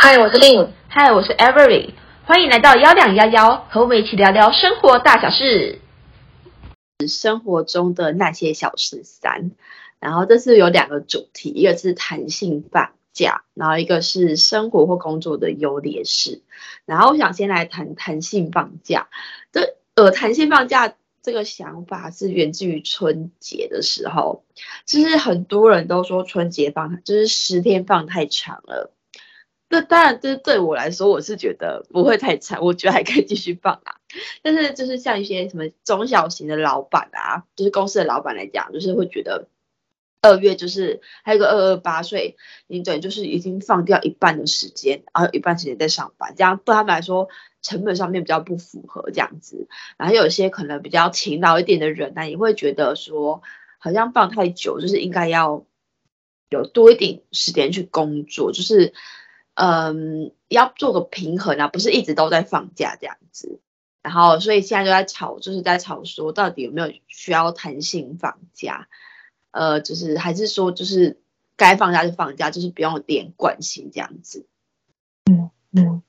[0.00, 0.68] 嗨，我是 Lin。
[0.86, 1.92] 嗨，我是 Avery。
[2.24, 5.80] 欢迎来到幺两幺幺，和我们一起聊聊生活大小事。
[7.08, 9.50] 生活中的那些小事三。
[9.98, 16.42] 然后这次有两个主题，一个是弹性放假，然后一个是生活或工作的优劣势。
[16.86, 19.08] 然后我想先来谈弹性放假。
[19.50, 20.94] 这呃，弹性放假。
[21.20, 24.44] 这个想法是源自于春节的时候，
[24.86, 28.92] 就是很多人都说春节放就是十天放太长了。
[29.68, 33.96] 那当然，这对我来说，我是觉得不会太惨，我觉得还可以继续放啊。
[34.42, 39.48] 但是就是像一些什么中小型的老板啊，就是公司的老板来讲，就是会觉得
[40.22, 47.28] 二月就是还有个二二八岁，你等于就是已经放掉一半的时间，然后一半时间在上班，这样对他们来说。
[47.60, 53.42] 成本上面比较不符合这样子，然后有些可能比较勤劳一点的人呢，也会觉得说，
[53.78, 55.66] 好像放太久，就是应该要
[56.50, 58.94] 有多一点时间去工作，就是
[59.60, 63.58] 嗯，要做个平衡啊，不是一直都在放假这样子。
[64.02, 68.86] 然后所以现在就在吵，就是在吵说，到底有没有需要弹性放假？
[69.50, 71.18] 呃，就是还是说，就是
[71.56, 74.46] 该放假就放假，就是不用连贯性这样子。
[75.24, 76.02] 嗯嗯。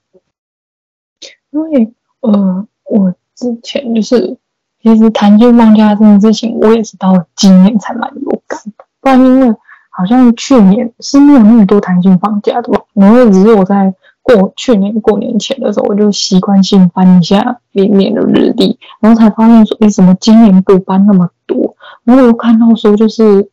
[1.50, 4.38] 因为呃，我之前就是
[4.80, 8.86] 其实弹性放假这件事情，我也是到今年才蛮有感的。
[9.02, 9.58] 不然因为
[10.00, 21.75] 好像去年是没有那么多弹性放假的吧，然后只是我在过去年过年前的时候，我就习惯性翻一下里面的日历，然后才发现说，为什么今年不搬那么多？
[22.05, 23.50] 然后我看到说，就是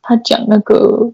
[0.00, 1.10] 他讲那个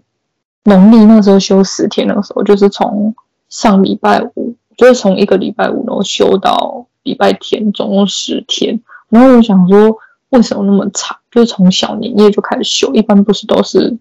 [0.65, 3.15] 农历那时候休十天的时候，就是从
[3.49, 4.55] 上礼拜五。
[4.77, 8.77] 就是从一个礼拜五，然后休到礼拜天，总共十天。
[9.07, 9.97] 然后我想说，
[10.31, 11.15] 为什么那么长？
[11.31, 13.97] 就是从小年夜就开始休，一般不是都是，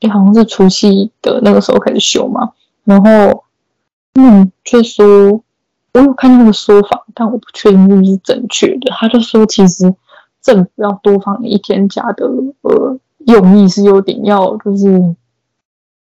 [0.00, 2.52] 也好像是除夕的那个时候开始休嘛。
[2.84, 3.44] 然后，
[4.14, 5.42] 嗯，就说
[5.94, 8.90] 我有看那个说法，但我不确定是不是正确的。
[8.92, 9.94] 他就说，其实
[10.40, 12.26] 政府要多放一天假的，
[12.62, 15.14] 呃，用意是有点要就是。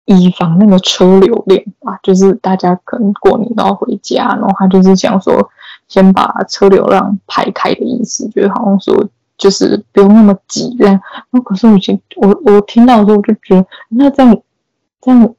[0.05, 5.49] 以防那个车流量吧，就是大家可能过年都要回家，然后他就是想说，
[5.87, 9.07] 先把车流量排开的意思，就是好像说
[9.41, 11.01] 就是不用那么急这样。
[11.31, 14.41] 那可是我听我我听到的时候，我就觉得那这样
[15.01, 15.35] 这样，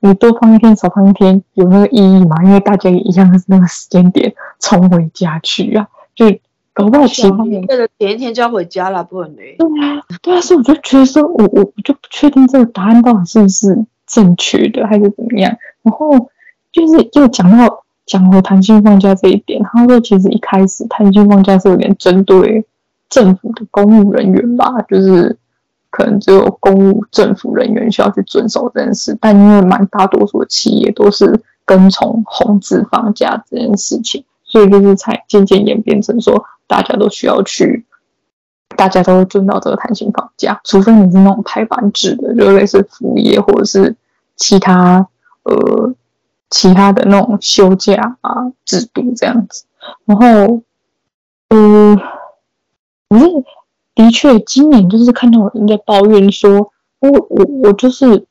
[0.00, 2.36] 你多放一天少放一天有那个意义吗？
[2.44, 6.26] 因为大家也一样是那个时间点冲回家去啊，就
[6.74, 9.36] 搞不好其他人为了前一天就要回家了，不可能。
[9.36, 13.84] 对啊，对啊，所以我就觉得说，我我我就不确定这个答案到底是不是。
[14.04, 15.56] 正确的还是怎么样？
[15.82, 16.10] 然后
[16.70, 22.62] 就是又讲到讲回弹性放假这一点，他说其实一开始弹性放假是有点针对
[23.12, 25.36] 政府的公务人员吧，就是
[25.90, 37.84] 可能只有公务政府人员需要去遵守这件事，但因为蛮大多数企业都是跟从红字放假这件事情，所以就是才渐渐演变成说大家都需要去。
[38.74, 43.94] 大家都遵照这个弹性放假，除非你是那种排班制的，就类似服务业或者是
[44.34, 45.06] 其他
[45.42, 45.94] 呃
[46.48, 49.66] 其他的那种休假啊制度这样子。
[50.06, 50.62] 然后，
[51.50, 51.98] 呃，
[53.12, 53.26] 可是
[53.94, 58.26] 的确今年就是看到有人在抱怨说，我我我就是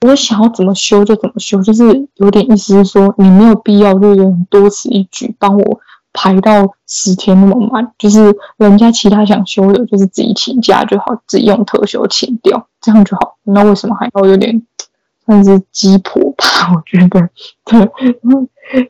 [0.00, 5.80] 我想要怎么休就怎么休，就是有点意思是说你没有必要就是多此一举帮我。
[6.10, 13.36] 排到十天那么满，就是人家其他想休的，就是自己请假就好，自己用特休请掉，这样就好。
[13.44, 14.60] 那为什么还要有点
[15.24, 16.72] 算是鸡婆吧？
[16.74, 17.28] 我觉得，
[17.66, 17.78] 对，
[18.22, 18.44] 然后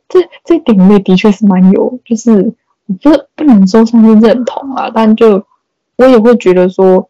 [0.08, 2.54] 这这点也的确是蛮有，就是
[2.88, 5.44] 我觉得不能说算是认同啊，但就
[5.96, 7.08] 我也会觉得说，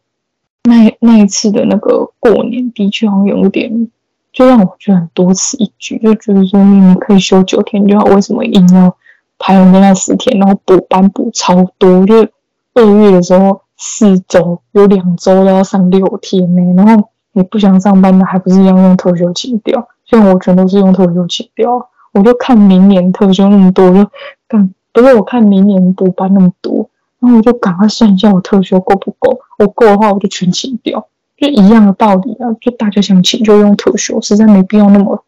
[0.63, 3.89] 那那一次的那个过年的确好像有点，
[4.31, 8.95] 就让我觉得很多此一举，就觉得说你们可以休九天就好，为什么硬要？
[9.41, 12.27] 排完的那十天，然后补班补超多，就
[12.73, 19.87] 二月的时候四周有两周都要上六天呢，然后你不想上班的，还不是一样用特休请掉？
[20.05, 24.05] 像我全都是用特休请掉，我就看明年特休那么多，就
[24.45, 31.07] 干，不是我看明年补班那么多，然后我就赶快算一下我特休够不够，我够的话我就全请掉，
[31.37, 35.23] 就一样的道理啊，就大家想请就用特休，实在没必要那么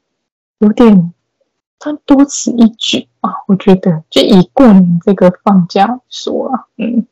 [0.58, 1.12] 有点。
[1.78, 3.30] 他多此一举啊！
[3.46, 7.06] 我觉得，就以过年这个放假说啊，嗯，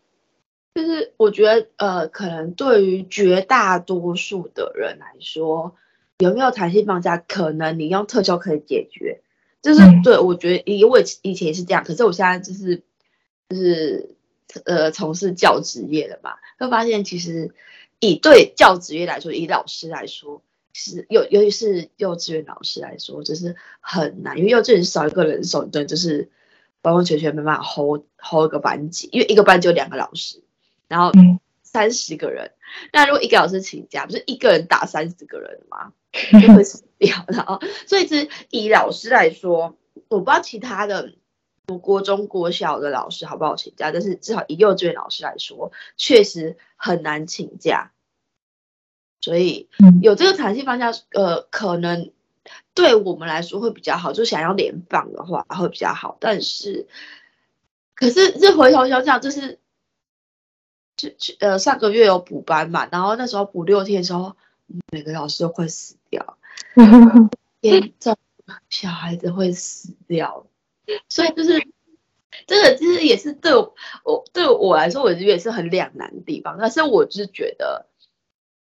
[0.75, 5.75] 就是我觉得，呃，可能对于绝大多数的人来说，
[6.19, 9.21] 有没有弹性放假，可能你用特休可以解决。
[9.65, 12.83] 就是、嗯、对我觉得，因为以前也是这样，可是我现在就是
[13.49, 14.15] 就是
[14.65, 17.53] 呃，从事教职业的嘛，会发现其实
[17.99, 20.41] 以对教职业来说，以老师来说。
[20.77, 26.31] 是尤尤其是幼稚园老师来说，就是很难，因为幼稚园少一个人手，对，就是
[26.83, 30.43] 完完全全没办法 hold hold 一个班级，因为一个班就两个老师，
[30.89, 31.13] 然后
[31.75, 32.53] 三十个人，
[32.93, 35.93] 那如果一个老师请假，不是一个人打三十个人吗？
[36.41, 37.25] 就会死掉。
[37.29, 39.77] 然后，所以是以老师来说，
[40.09, 41.13] 我不知道其他的。
[41.81, 43.91] 国中、国小的老师好不好请假？
[43.91, 47.93] 但是至少以幼稚园老师来说，确实很难请假。
[49.23, 49.71] 所以
[50.03, 52.13] 有这个弹性放假，呃，可能
[52.75, 54.13] 对我们来说会比较好。
[54.13, 56.19] 就想要连放的话会比较好。
[56.21, 56.87] 但是，
[57.95, 59.59] 可是这回头想想，就是
[61.41, 64.37] 呃上个月有补班嘛，然后那时候补六天的时候，
[64.93, 66.39] 每个老师都会死掉，
[67.61, 68.17] 严重
[68.69, 70.47] 小孩子会死掉。
[71.09, 71.67] 所以就是
[72.47, 73.75] 这个，其实也是对我，
[74.05, 76.57] 我对我来说，我觉得也是很两难的地方。
[76.59, 77.87] 但是我就是觉得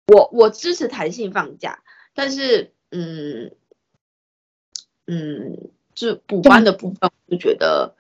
[0.09, 1.83] 我，我我支持弹性放假，
[2.15, 3.55] 但是嗯
[5.07, 7.95] 嗯，就补班的部分，我就觉得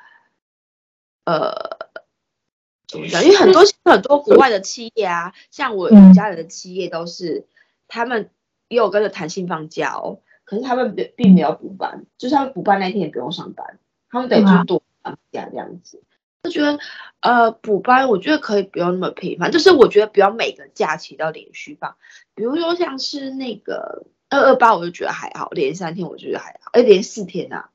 [1.24, 1.73] 呃
[2.86, 3.25] 怎么讲？
[3.25, 7.46] 因为很多很多国外的企业啊， 像我家人的企业都是
[7.88, 8.31] 他们
[8.69, 13.78] 也有跟着弹性放假哦，可是他们并并没有补班，就是他们补班那天也不用上班。
[14.10, 16.00] 他们得去多放假这样子，
[16.44, 16.78] 就觉得
[17.19, 21.96] 呃补班，我觉得可以不用那么频繁，就是我觉得不要每个假期都连续放，
[22.36, 27.70] 比如说像是那个二二八，我就觉得还好，连三天我觉得还好，哎连四天呐、啊，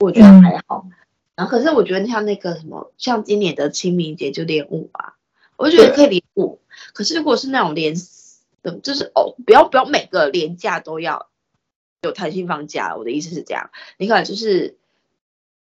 [0.00, 0.84] 我觉得还好。
[0.86, 0.92] 嗯、
[1.40, 5.14] 然后可是我觉得像那个什么，像今年的清明节就连五啊，
[5.56, 6.60] 我就觉得可以连五。
[6.92, 7.94] 可是如果是那种连
[8.62, 11.30] 的，就是哦，不要不要每个连假都要
[12.02, 14.76] 有弹性放假，我的意思是这样，你可能就是。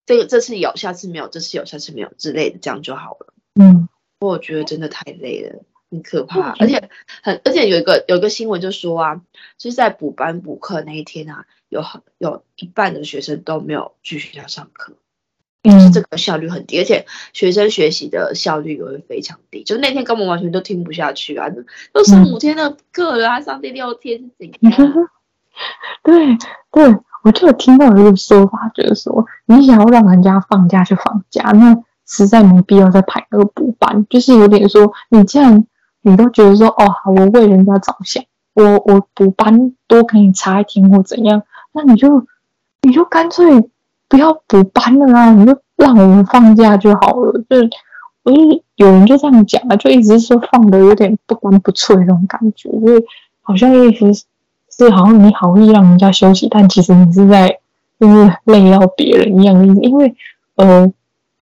[0.04, 3.34] 这个这次有，下次没有；这次有，下次没有之类的，这样就好了。
[3.54, 3.88] 嗯，
[4.20, 6.90] 我觉得真的太累了，很可怕，而且
[7.22, 9.22] 很，而且有一个有一个新闻就说啊，
[9.58, 14.96] 就是在补班补课那一天啊，有很有一半的学生都没有去学校上课，
[15.64, 21.48] 就是这个效率很低，而且学生学习的效率也会非常低，就那天根本完全都听不下去啊，
[21.94, 24.94] 都上五天的课了，还上第六天是怎样？
[26.04, 26.38] 对
[26.72, 26.98] 对。
[27.24, 31.78] 我就有听到一个说法，就是说你想要让人家放假就放假，那
[32.08, 34.08] 实在没必要再排那个补班。
[34.10, 35.68] 就是有点说，你既然
[36.02, 38.24] 你都觉得说，哦，好，我为人家着想，
[38.56, 41.44] 我我补班多给你差一天或怎样，
[41.74, 42.26] 那你就
[42.82, 43.70] 你就干脆
[44.12, 47.42] 不要补班了啊，你就让我们放假就好了。
[47.50, 47.70] 就是
[48.24, 48.38] 我就
[48.76, 53.04] 有人就这样讲啊，就一直说放的有点不干不脆那种感觉，就是
[53.42, 54.26] 好像意思是。
[54.74, 57.60] 是好像你好意让人家休息，但其实你是在
[58.00, 59.82] 就是累到别人一样的意思。
[59.82, 60.16] 因为
[60.56, 60.90] 呃，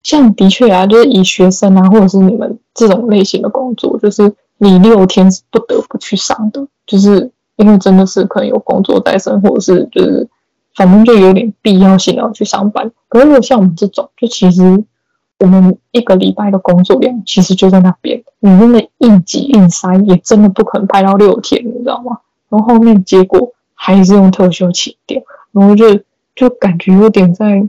[0.01, 10.27] 像的确啊，就是以学生啊，或者是你们这种类型的工作，就是你六天是不得不去上的，就是因为真的是可能有工作在身，或者是就是
[10.75, 12.91] 反正就有点必要性要去上班。
[13.07, 14.83] 可是如果像我们这种，就其实
[15.39, 22.19] 我们一个礼拜的工作量其实就在那边，你真的硬挤硬塞，也真的不可能排到六天，你知道吗？
[22.49, 25.21] 然后后面结果还是用特休请掉，
[25.51, 25.99] 然后就
[26.35, 27.63] 就感觉有点在，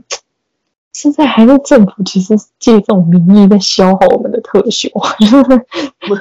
[0.93, 4.89] 现在还是政府其实借这种名义在消耗我们的特休，
[5.19, 5.43] 就是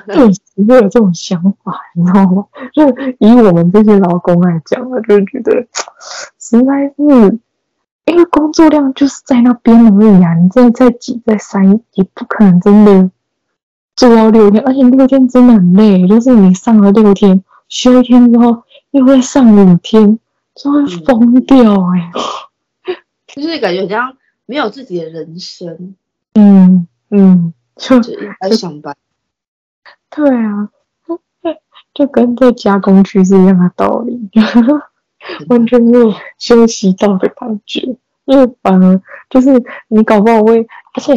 [0.06, 2.44] 对，会有这种想法，你知道吗？
[2.72, 2.88] 就
[3.18, 5.66] 以我们这些劳工来讲啊，就觉得
[6.38, 7.38] 实在是，
[8.06, 11.58] 因为工作量就是在那边而已啊，你再再挤再塞，
[11.94, 13.10] 也不可能真的
[13.96, 17.42] 做到六天，而且六天真的很累，就是你上了六天。
[17.68, 20.18] 休一天之后又会上五天，
[20.56, 21.60] 就会疯掉
[21.92, 22.96] 哎、欸！
[23.28, 24.12] 就是感觉这样
[24.50, 25.94] 没有自己的人生，
[26.34, 28.96] 嗯嗯，就只在上班。
[30.10, 30.68] 对啊，
[31.94, 34.28] 就跟在加工区是一样的道理，
[35.48, 37.96] 完全没有休息到的感觉。
[38.24, 41.14] 因为反而就是你搞不好会，而且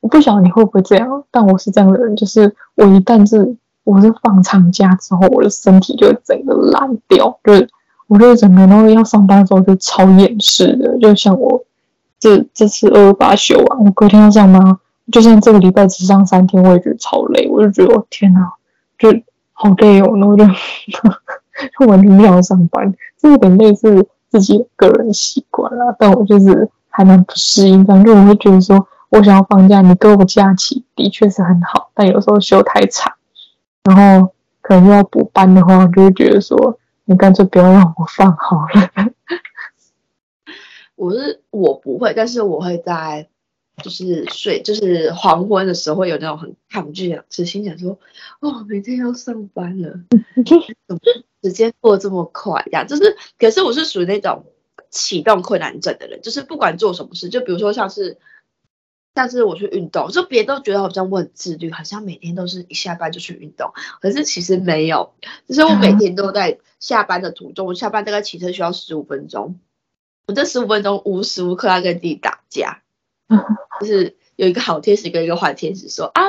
[0.00, 3.58] 我不晓得你会不会这样，但我是这样的人，就是我一旦是。
[3.82, 7.68] 我是放长假之后，我的身体就整个烂掉，就是
[8.06, 11.64] 我就整个然后要上班的时候就超厌世的，就像我
[12.20, 14.78] 这这次二八休完，我隔天要上班，
[15.10, 18.52] 就像这个礼拜只上三天，我也觉得超累，我就觉得我天哪，
[18.98, 19.08] 就
[19.52, 33.12] 好累哦，然后就就 完全不想上班，这有点类似自己个人习惯啦，但我就是还蛮不适应，反正我会觉得说我想要放假，你给我假期的确是很好，但有时候休太长。
[33.82, 39.09] 然后可能又要补班的话，我就会觉得说，你干脆不要让我放好了。
[41.00, 43.26] 我是我不会，但是我会在
[43.82, 47.98] 就是睡，就是黄昏的时候会有那种很抗拒的，是心想说，
[48.40, 49.98] 哦，明天要上班了，
[50.86, 51.00] 怎么
[51.42, 52.84] 时间过得这么快呀？
[52.84, 54.44] 就是，可是我是属于那种
[54.90, 58.18] 启动困难症的人，就是不管做什么事，就比如说像是，
[59.14, 65.14] 像是我去运动，就别人都觉得好像我很自律，好像每天都是一下班就去运动，可是其实没有，
[65.48, 69.58] 就是我每天都在下班的途中，我下班大概骑车需要十五分钟，
[70.30, 72.82] 我这十五分钟无时无刻要跟自己打架。
[73.80, 76.22] 就是有一个好天使跟一个坏天使说啊，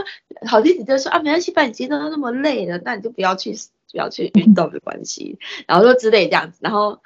[0.47, 3.53] 好天使就说啊，没关系，把你今天都那么累了，那你就不要去
[3.91, 7.01] 不要去运动没关系，然后说之类这样子，然后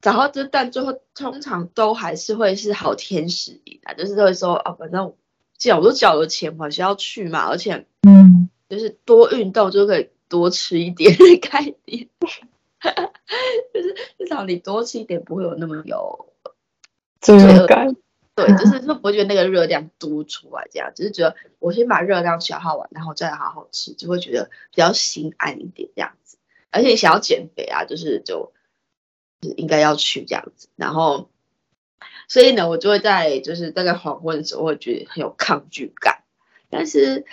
[0.00, 5.14] 然后就但最后通常都还是会是好天使赢啊，就是会说啊，反正
[5.58, 12.08] 既然我都缴了钱，我还是要去嘛，而且嗯，就是多运动就可以多吃一点的概念，
[13.72, 16.32] 就是至少你多吃一点不会有那么有
[17.20, 17.96] 罪恶感。
[18.34, 26.36] 对， 就是说不会觉得那个热量多出来，这样只是觉得我先把热量消耗完，然后再好好吃，就会觉得比较心安一点这样子。
[26.70, 28.52] 而且想要减肥啊，就是就，
[29.40, 30.66] 就是应该要去这样子。
[30.74, 31.30] 然后，
[32.26, 36.24] 所以呢，我就会在就是大概黄昏的时候会觉得很有抗拒感，
[36.68, 37.24] 但是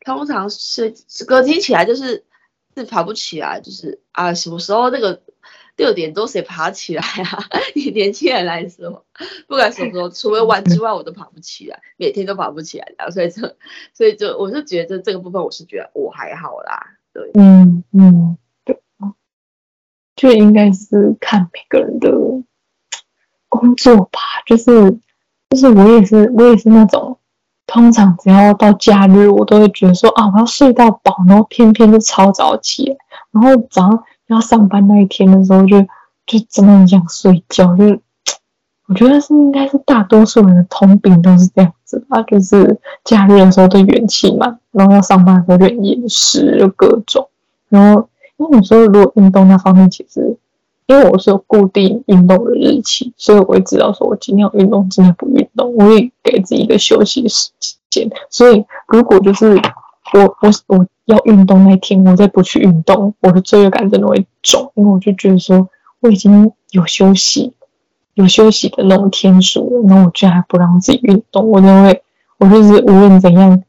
[0.00, 0.94] 通常是
[1.26, 2.24] 隔天起来就是
[2.78, 5.20] 是爬不起来，就是啊什么时候那个。
[5.78, 7.38] 六点多谁爬起来啊？
[7.76, 9.04] 以年轻人来说，
[9.46, 13.08] 不管什么时候，除了玩之外，我都爬不起来，每天都爬不起来的。
[13.12, 13.42] 所以就，
[13.94, 16.84] 所以就，我就觉得这个部分，我是觉得我还好啦。
[17.12, 18.76] 对，嗯嗯，对，
[20.16, 22.10] 就应该是看每个人的
[23.48, 24.18] 工作吧。
[24.46, 24.98] 就是，
[25.50, 27.17] 就是我也是，我也是那种，
[27.68, 32.96] 通常只要到假日，我都会觉得说啊，我要睡到饱，然后偏偏就超早起来，
[33.30, 34.04] 然后早上。
[34.28, 35.80] 要上班那一天的时候就，
[36.26, 37.74] 就真的很想睡觉。
[37.74, 38.00] 就是
[38.86, 47.26] 我觉得是应该是大多数人的通病都是这样子吧，就是假日的时候都元气嘛，然后要上班的时候就很厌食，就各种。
[47.70, 48.06] 然后
[48.36, 50.36] 因为有时候如果运动那方面，其实
[50.88, 57.50] 因为我是有固定运动的日期，所以我会知道说我今天要运动，今天不运动，我会给自己一个休息时
[57.88, 58.10] 间。
[58.28, 59.54] 所以如果就是
[60.12, 60.86] 我我我。
[61.08, 65.66] 要运动那天，我再不去运动，我的罪恶感真的会重，因为我就觉得说
[66.00, 67.54] 我已经有休息，
[68.12, 72.02] 有休息的那种天数了，然后我居然还不让自己运动，我就会，
[72.36, 73.64] 我就是无论怎样，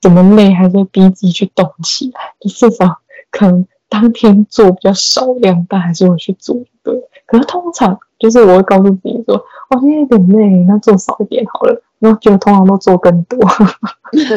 [0.00, 2.98] 怎么累，还是逼自己去动起来，就至少
[3.30, 6.56] 可能当天做比较少量，但还是会去做。
[6.82, 6.94] 对，
[7.26, 13.38] 可是通常就是我会告诉自己说，我今天有点累，那做少一点好了，然后就通常都做更多。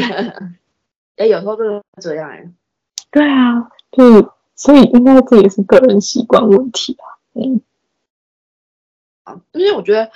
[1.15, 2.49] 哎，有时候真的这样哎。
[3.11, 7.05] 对啊，就是所以应该这也是个人习惯问题啊。
[7.33, 7.61] 嗯，
[9.23, 10.11] 啊，因为我觉得，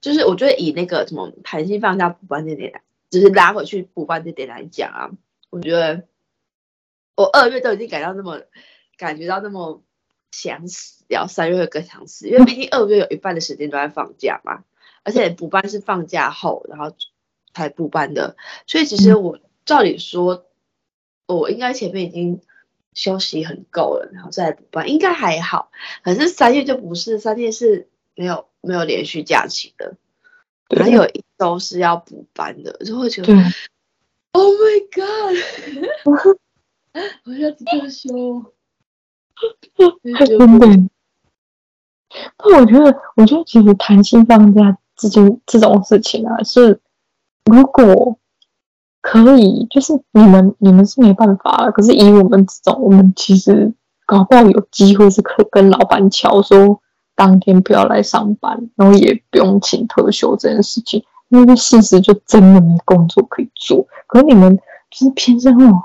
[0.00, 5.10] 就是我觉得以那个什么弹性放假补班这点来，就是拉回去补班这点来讲啊，
[5.50, 6.02] 我觉得
[7.14, 8.40] 我二月都已经感到那么
[9.00, 9.82] 感觉到那么
[10.30, 14.62] 想死，然后三月会更想死，因为毕竟二月有一半的时间都在放假嘛，
[15.02, 16.94] 而且补班是放假后然后
[17.52, 19.40] 才补班的，所以其实我。
[19.66, 20.46] 照理说，
[21.28, 22.40] 我应该前面已经
[22.92, 25.70] 休息很够了，然后再来补班，应该还好。
[26.02, 29.96] 可是三月就不是，三月是没有没有连续假期的，
[30.76, 33.32] 还有一周是要补班的，就会觉得
[34.32, 36.38] ，Oh my God，
[37.24, 38.52] 我要特休。
[40.26, 40.66] 真的。
[42.38, 46.80] 那我觉得，我觉得其实弹性放假这件这种事情啊，是
[47.44, 48.16] 如果。
[49.02, 53.72] 可以，就是你们你们是没办法了，可是以我们这种，我们其实
[54.04, 56.82] 搞不好有机会是可以跟老板敲说，
[57.14, 63.86] 当天不要来上班，然后也不用请特休这件事情，因为事实就真的没工作可以做。
[64.06, 64.54] 可是你们
[64.90, 65.82] 就是偏向那种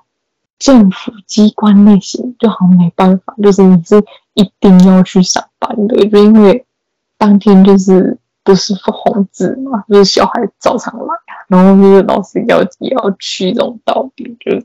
[0.59, 6.65] 政府机关类型，就好像没办法，就是你是一定要去上班的，就因为
[7.17, 8.17] 当天就是。
[8.45, 11.15] 不是红字嘛，就是小孩照常来，
[11.47, 14.63] 然后就是老师要也要去这种道理，就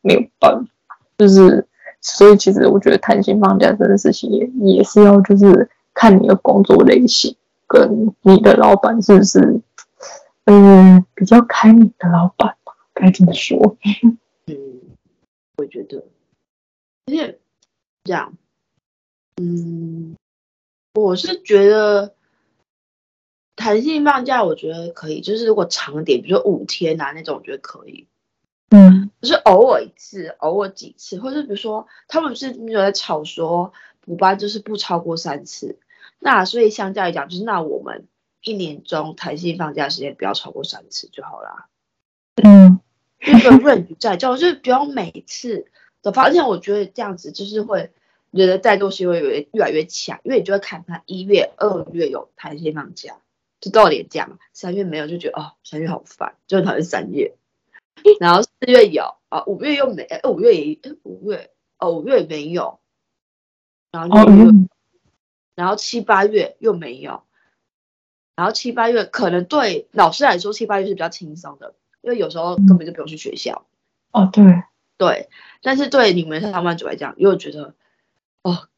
[0.00, 0.98] 没有办法。
[1.16, 1.64] 就是
[2.00, 7.36] 所以其实我觉得弹性放假这件事情也也是要就是看你的工作类型
[7.68, 9.60] 跟你的老板是不是
[10.46, 13.76] 嗯比较开明的老板吧，该怎么说？
[15.60, 16.04] 嗯，我觉得，
[17.06, 17.38] 而且
[18.04, 18.36] 这样，
[19.36, 20.16] 嗯，
[20.94, 22.14] 我是觉得。
[23.56, 28.08] 弹性放假我觉得可以，就是如果长点，比如说五天啊那种，我觉得可以。
[28.70, 35.78] 嗯，就是偶尔一次，偶尔几次，或者比如说他们是有在吵说补班就是不超过三次，
[36.18, 38.08] 那所以相较来讲，就是那我们
[38.42, 41.68] 一年中弹性放假时间不要超过三次就好啦。
[42.42, 42.79] 嗯，
[43.20, 45.66] 那个 range 在，就是不要每次
[46.02, 47.90] 的发现，我觉得这样子就是会
[48.30, 53.18] 人的怠惰性会越越来越强，因为你就会看他一月、二月有弹性放假，
[53.60, 57.34] 就到年假嘛，三月没有就觉得哦，三月好烦，就讨厌三月，
[58.18, 62.80] 然后四月有啊，五月又没，五月也五月哦，五月也没有，
[63.90, 64.52] 然后六月，
[65.54, 67.22] 然后七八月又没有，
[68.34, 71.74] 然后七八月可能对老师来说七八月是比较轻松的。
[72.02, 73.66] 因为有时候根本就不用去学校，
[74.12, 74.62] 嗯、哦，对
[74.96, 75.28] 对，
[75.62, 77.74] 但是对你们上班族来讲，又觉得
[78.42, 78.68] 哦，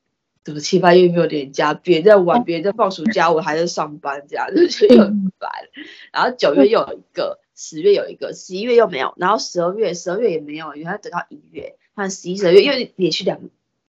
[0.45, 5.51] 怎么七八月没有连假，别人在玩，别人在放暑假，我还在上班，这样 就觉得很烦。
[6.13, 13.41] 然后九月又有一个，十月有一个，十一月又没有，然后十二月，十二月也没有，因为要等到一月，看十一、十二月，因为连续两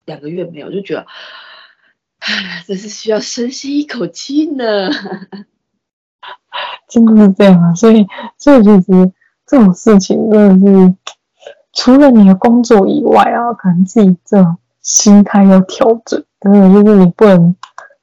[0.05, 1.05] 两个月没有，就觉得，
[2.19, 4.89] 唉，真是需要深吸一口气呢。
[6.87, 8.05] 真的是这样啊，所以，
[8.37, 9.13] 所以其实。
[9.51, 10.95] 这种事情真的是，
[11.73, 16.23] 除了你的工作以外啊，可能自己这种心态要调整。
[16.39, 17.53] 真的就是你不能，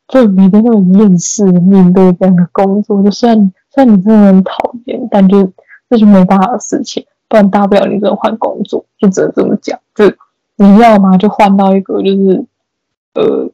[0.09, 3.03] 就每天都很厌世面对这样的工作。
[3.03, 3.35] 就算
[3.71, 5.51] 虽然你真的很讨厌，但就
[5.89, 7.07] 这就没办法的事情。
[7.29, 9.81] 不然大不了你只能换工作，就只能这么讲。
[9.95, 10.05] 就
[10.57, 12.45] 你要嘛，就换到一个就是
[13.15, 13.51] 呃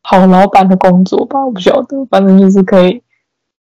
[0.00, 1.44] 好老板的工作吧。
[1.44, 3.02] 我不晓得，反正就是可以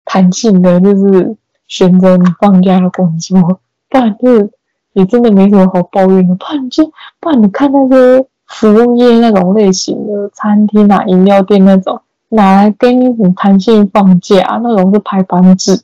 [0.03, 1.38] 弹性的，就是。
[1.71, 4.51] 选择你放假的工作，不然就是
[4.91, 6.35] 你真的没什么好抱怨的。
[6.35, 15.81] 不然就不然你看那些服务业那种类型的餐厅啊、饮料店那种，拿来给你很弹性放假，那种是排班制，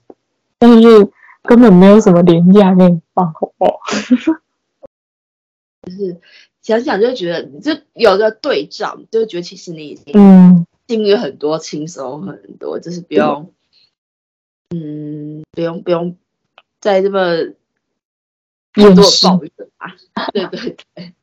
[0.60, 1.10] 但是
[1.44, 3.80] 根本没有什么连假给你放，好不好？
[5.84, 6.20] 就是
[6.62, 13.50] 想想就觉得，就有个对照，就觉得其实你已经嗯经历很多，轻松很多，就是不用。
[14.70, 16.18] 嗯，不用不用
[16.80, 17.20] 再这么
[18.74, 18.86] 多
[19.24, 19.96] 抱怨啊！
[20.34, 21.14] 对对对，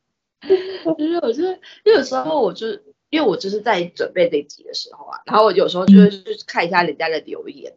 [0.99, 2.69] 因为我就是，有时候我就
[3.11, 7.75] 因为我就是在准备这集的时候啊，然后我有时候就会去看一下人家的留言，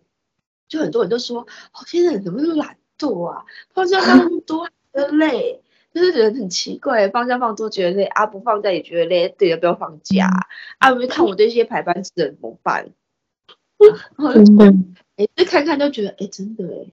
[0.68, 1.42] 就很多人都说
[1.74, 3.46] ：“哦，现在人怎么那么懒惰啊？
[3.74, 5.62] 放假放那么多，觉得累，
[5.94, 10.30] 就是人很奇怪，放假放多觉得累啊，不放假也觉得累，对要不要放假
[10.80, 10.92] 啊？
[10.92, 12.90] 因为看我这些排班制怎么办？
[14.34, 14.74] 真的。
[15.18, 16.92] 哎，这看看就觉得，哎，真的哎，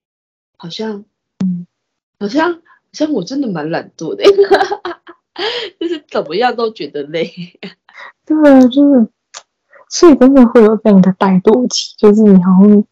[0.57, 1.05] 好像，
[1.45, 1.67] 嗯，
[2.19, 2.59] 好像，好
[2.93, 4.25] 像我真的蛮懒惰的，
[5.79, 7.31] 就是怎么样都觉得累。
[8.25, 9.09] 对啊，就是，
[9.91, 12.85] 所以真的会有这样的怠惰期，就是你好像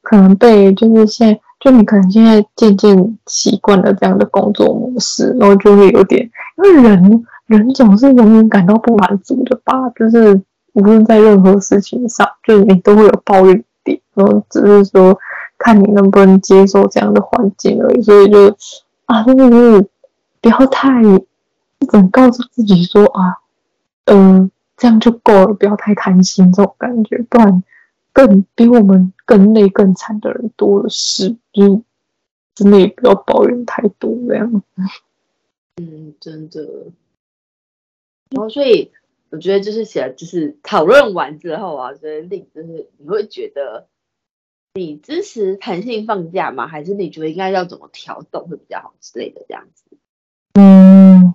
[0.00, 10.40] 可能被，就是现在，就你可能现在渐渐习惯了这样的工作模式，然后就会有点，因为人，人总是永远感到不满足的吧，就是
[10.74, 13.64] 无论在任何事情上，就是你都会有抱怨。
[14.14, 15.18] 然后只是说，
[15.58, 18.02] 看你能不能接受这样的环境而已。
[18.02, 18.56] 所以就
[19.06, 19.88] 啊，真的是
[20.40, 23.38] 不要太，只能告诉自己说啊，
[24.06, 27.62] 嗯、呃，这样就够了，不要太贪心这种感觉，不然
[28.12, 31.36] 更比我们更累、更惨的人多的是。
[31.52, 31.82] 就
[32.54, 34.62] 真的也不要抱怨太多这样。
[35.76, 36.60] 嗯，真的。
[38.30, 38.90] 然后所以
[39.32, 43.88] 我觉得就是写，就是讨论完之后啊，所以令就是你会觉得。
[44.74, 46.66] 你支持弹性放假吗？
[46.66, 49.84] 还是你觉得应该要怎么调动会比较好之类的这样子？
[50.54, 51.34] 嗯，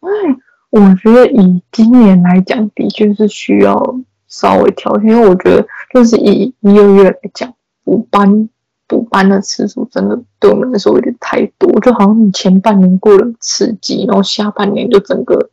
[0.00, 0.36] 因为
[0.70, 8.48] 我觉得以今年来讲，的确是需要稍微调整，因为我觉得就是以一二月来讲，补班
[8.86, 15.50] 补班的次数真的对我们来说有点太多，就好像你前半年过了刺激，然后下半年就整个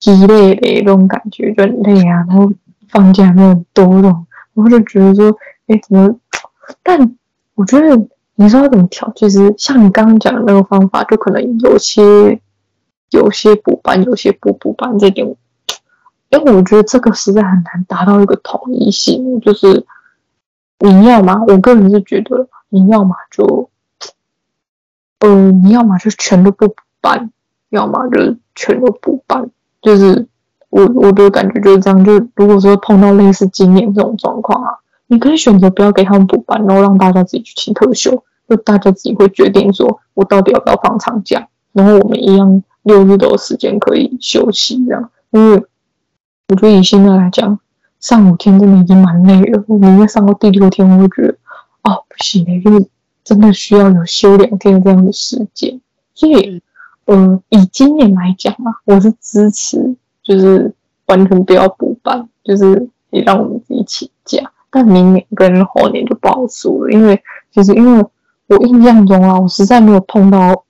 [0.00, 2.50] 鸡肋的那种感觉，就很累啊，然后
[2.88, 5.36] 放假没有多那种，我就觉得说。
[5.68, 6.18] 哎，怎么？
[6.82, 7.16] 但
[7.54, 7.96] 我觉得
[8.34, 12.40] 你说要怎么调，其实像你刚刚讲的那个方法，就可能有些
[13.10, 15.24] 有些补班，有些不补班这点，
[16.30, 19.40] 因为我觉得这个实在很难达到一个统一性。
[19.40, 19.86] 就是
[20.80, 23.70] 你要嘛，我个人是觉得你要嘛就，
[25.20, 27.30] 呃，你要嘛就全都不补班，
[27.68, 29.48] 要么就全都补班。
[29.82, 30.26] 就是
[30.68, 32.04] 我我的感觉就是这样。
[32.04, 34.70] 就如果说碰到类似今年这种状况啊。
[35.12, 45.10] 你可以选择不要给他们补班，然后让大家自己去请特休，就大家自己会决定说，我到底要不要放长假，然后我们一样六日都有时间可以休息，这样。
[45.32, 45.66] 因为
[46.46, 47.58] 我觉得以现在来讲，
[47.98, 51.34] 上五天真的已经蛮累了，你再上到第六天，我会觉得，
[51.82, 52.86] 哦，不行嘞，就是
[53.24, 55.80] 真的需要有休两天这样的时间。
[56.14, 56.62] 所以，
[57.12, 60.72] 嗯、以今年来讲啊，我是支持，就是
[61.06, 64.52] 完全不要补班，就是也让我们自己请假。
[64.70, 67.20] 但明年跟后年就不好说了，因为
[67.50, 68.06] 其实因为
[68.46, 70.64] 我印象中啊，我实在没有碰到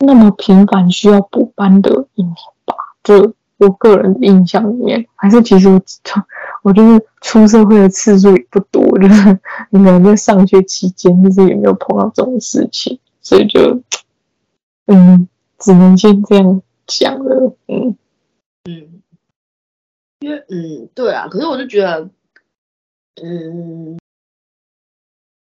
[0.00, 2.34] 那么频繁需要补班的一年
[2.66, 5.80] 吧，就我个人印象里面，还是其实我
[6.62, 9.38] 我就是出社会的次数也不多，就是
[9.70, 13.80] 你可能在上学期间就是也没有碰到这种事情，所以就
[14.86, 15.26] 嗯，
[15.60, 17.96] 只能先这样讲了，嗯
[18.64, 19.02] 嗯，
[20.18, 22.10] 因为嗯对啊，可是我就觉得。
[23.22, 23.98] 嗯，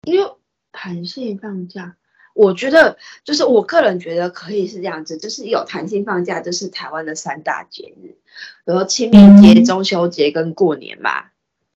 [0.03, 0.31] 因为
[0.71, 1.97] 弹性放假，
[2.33, 8.15] 我觉得就是我个人觉得可以是这样子，就是有弹性放假，就是台湾的三大节日，
[8.63, 11.25] 比如清明节、中秋节跟过年嘛，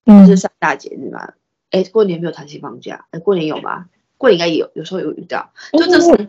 [0.06, 1.34] 嗯，就是三大节日嘛。
[1.72, 3.90] 哎，过年没有弹性放假，哎，过年有吗？
[4.18, 6.28] 过年应该有，有时候有遇到，就这三个，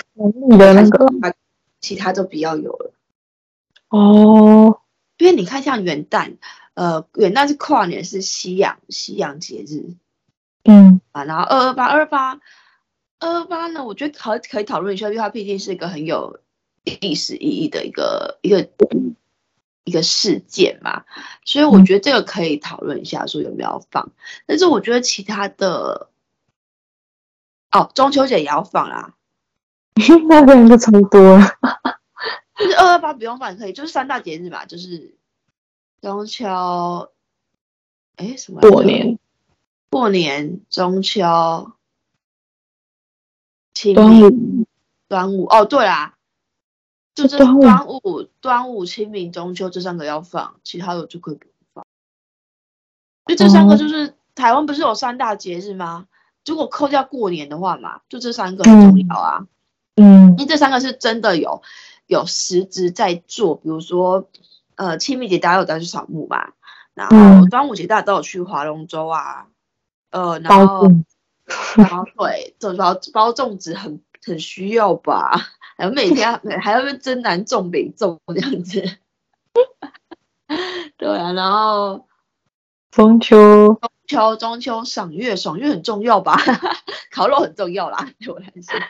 [0.49, 1.07] 你的那个，
[1.81, 2.93] 其他都不要有了。
[3.89, 4.81] 哦，
[5.19, 6.37] 因为你看像元旦。
[6.75, 9.97] 呃，元旦是跨年，是西洋西洋节日，
[10.65, 12.41] 嗯啊，然后二二八二八
[13.19, 16.41] 二二八呢，我觉得可可以讨论一下，因为它毕竟是一个很有
[16.85, 18.71] 历史意义的一个一个
[19.85, 21.05] 一个事件嘛，
[21.45, 24.13] 所以我觉得这个可以讨论一下，说有没有放。
[24.47, 26.09] 但是我觉得其他的，
[27.73, 29.17] 哦，中秋节也要放啦，
[30.29, 31.45] 那个人就差不多了，
[32.57, 35.17] 就是二二八不用放可以，就是三大节日嘛，就是。
[36.03, 37.13] 中秋，
[38.17, 38.63] 哎，什么？
[38.63, 39.19] 过年，
[39.91, 41.73] 过年，中秋，
[43.75, 44.67] 清明，
[45.09, 45.45] 端午，端午。
[45.45, 46.17] 哦，对啦，
[47.15, 51.87] 就是端午、端午、清明、中秋这三个要放，其他的就可以不放。
[53.27, 56.07] 就这三个就是、嗯、台湾不是有三大节日吗？
[56.47, 59.41] 如果扣掉过年的话嘛，就这三个很重要啊。
[59.41, 59.49] 嗯，
[60.01, 61.63] 因为这三个是真的有
[62.07, 64.29] 有实质在做，比如说。
[64.77, 66.53] 呃，清明节大家有带去扫墓嘛？
[66.95, 69.49] 然后端午节大家都有去划龙舟啊。
[70.11, 70.89] 呃，然后，
[71.77, 75.39] 然后对，就包包粽子很很需要吧？
[75.77, 78.83] 还有每天还要蒸南粽北粽这样子。
[80.97, 82.07] 对啊，然后
[82.91, 83.37] 中秋，
[83.75, 86.39] 中秋中秋赏月，赏月很重要吧？
[87.13, 88.81] 烤肉很重要啦，对我来说。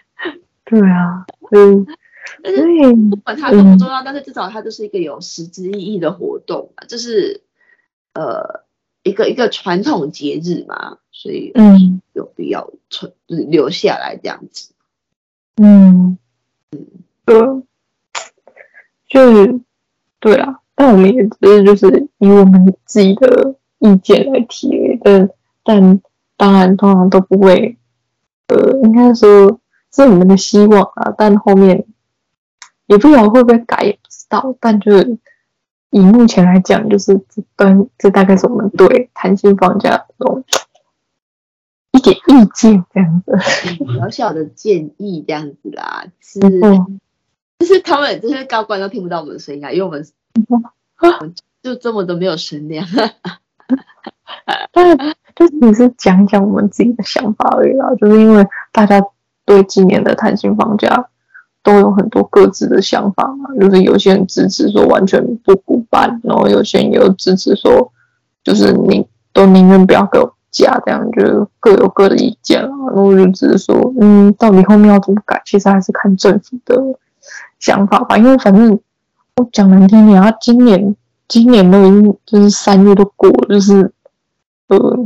[0.70, 1.86] 对啊，嗯。
[2.44, 2.62] 但是
[3.10, 7.42] 不管它重不重要，但是至少它就是一个有实质意义的活动嘛，就是
[8.14, 8.64] 呃
[9.02, 14.72] 一个一个传统节日嘛，所以嗯有必要存留下来这样子。
[15.56, 16.18] 嗯
[16.70, 16.86] 嗯，
[17.24, 17.36] 对，
[19.08, 19.60] 就是
[20.20, 25.28] 对啊，但我们也只是就是以我们自己的意见来提，但
[25.64, 26.00] 但
[26.36, 27.76] 当然通常都不会，
[28.46, 29.59] 呃，应该说
[29.92, 31.86] 是我们的希望啊，但后面。
[32.86, 34.52] 也不知道会不会改，也不知道。
[34.58, 35.16] 但就是
[35.90, 40.42] 以目前来讲，就是这跟这大概是我们对弹性放假的这种
[41.92, 43.38] 一点意见这样子，
[43.96, 46.04] 小小的建议这样子啦。
[46.18, 46.40] 是，
[47.60, 50.04] 就是他们这些高官都听不到我们的声音啊，因为我们
[51.62, 52.84] 就这么的没有声量。
[54.72, 54.96] 但是
[55.36, 59.00] 就只是讲讲我们自己的想法而已啦，就是因为大家
[59.50, 61.08] 对今年的弹性放假。
[61.62, 67.92] 都有很多各自的想法嘛，就是有些人支持说完全不补班，然后有些人又支持说，
[68.42, 72.70] 就是你都宁愿不要给我加，这样就各有各的意见啊。
[72.86, 76.82] 然后我就只是说，嗯，到底后面要怎么改，其实还是看政府的
[77.58, 78.16] 想法吧。
[78.16, 78.80] 因为反正
[79.36, 80.96] 我讲难听点啊，今年
[81.28, 83.92] 今年都已经就是三月都过了，就是
[84.68, 84.96] 呃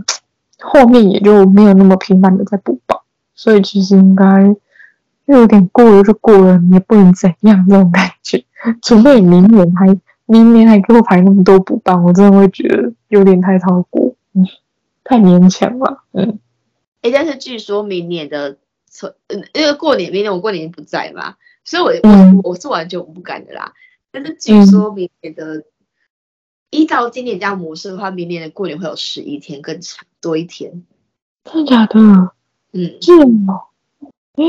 [0.61, 2.94] 后面也就没有那么频繁的在补班，
[3.35, 4.55] 所以其实应该。
[5.27, 8.44] 又有点过了就过了，也不能怎样那种感觉。
[8.83, 14.47] 除非你明年还明年还给我排那么多补班，我真的会觉得有点太超过，嗯，
[15.03, 16.38] 太勉强了，嗯。
[17.01, 18.59] 哎、欸，但是据说明年的，
[19.29, 23.73] 嗯，因为过年明年我过年不在嘛，所以我、嗯、我我是完全不敢的啦。
[24.12, 25.64] 但是据说明年的，嗯、
[26.68, 30.85] 依照今年这样模式的话，明年的过年会有十一天更长多一天。
[31.44, 31.99] 真的假的？
[32.75, 33.63] 嗯，是吗？
[34.35, 34.45] 哎。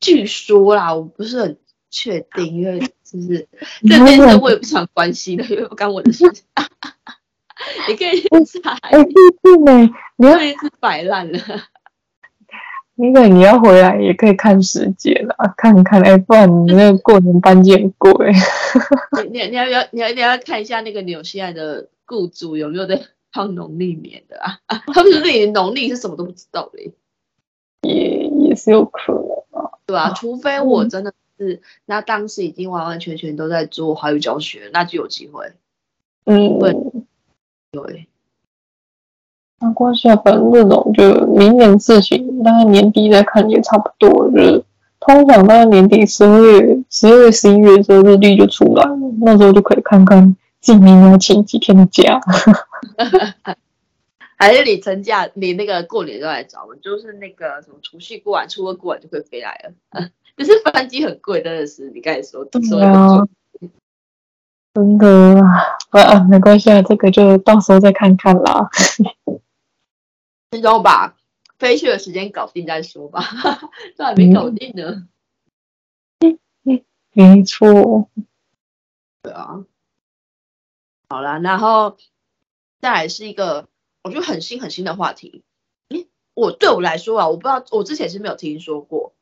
[0.00, 1.56] 据说啦，我不是很
[1.88, 3.46] 确定，因为就是
[3.88, 6.44] 这件事我也不想关心的，因为不干我的事情。
[7.88, 8.28] 你可以去
[8.60, 11.38] 查，哎，毕竟呢，你要一次摆烂了。
[12.96, 18.32] 那个你要回来也可以看时间啊，看看哎，不然你那个过年搬进过哎。
[19.22, 23.00] 你你你要不要你要你要看一下那个纽西兰的雇主有没有在
[23.32, 24.58] 放农历年的啊？
[24.92, 26.92] 他们是连农历是什么都不知道嘞，
[27.82, 29.70] 也也是有可能。
[29.86, 35.52] 对啊，除非我真的是、嗯、那当时已经完完全全都在做华语教学，那就有机会。
[36.24, 36.72] 嗯，对，
[37.72, 38.06] 对。
[39.60, 44.30] 没关系啊，反正这种就明年事情，大概年底再看也差不多。
[44.30, 44.64] 就是
[44.98, 52.20] 通常大概年底十二月、十二月、十一月的时候日历就出来了，那时候就可以看看自己明年要请几天的假。
[54.42, 59.72] 还是你成假，你那个过年就来找我，就是那个什么除夕过完、初二过完就可以飞来了。
[59.90, 63.24] 嗯，可是飞机很贵，真的是你刚才说，对啊，
[64.74, 65.06] 真的
[65.90, 68.68] 啊，啊，没关系啊，这个就到时候再看看啦。
[70.50, 71.16] 先让我把
[71.60, 73.22] 飞去的时间搞定再说吧，
[73.96, 75.06] 这还没搞定呢。
[76.18, 78.10] 嗯嗯，没错。
[79.22, 79.64] 对啊。
[81.08, 81.96] 好了，然后
[82.80, 83.68] 再来是一个。
[84.02, 85.44] 我觉得很新很新的话题，
[85.88, 89.14] 诶，我对我来说啊，我不知道，我之前是没有听说过，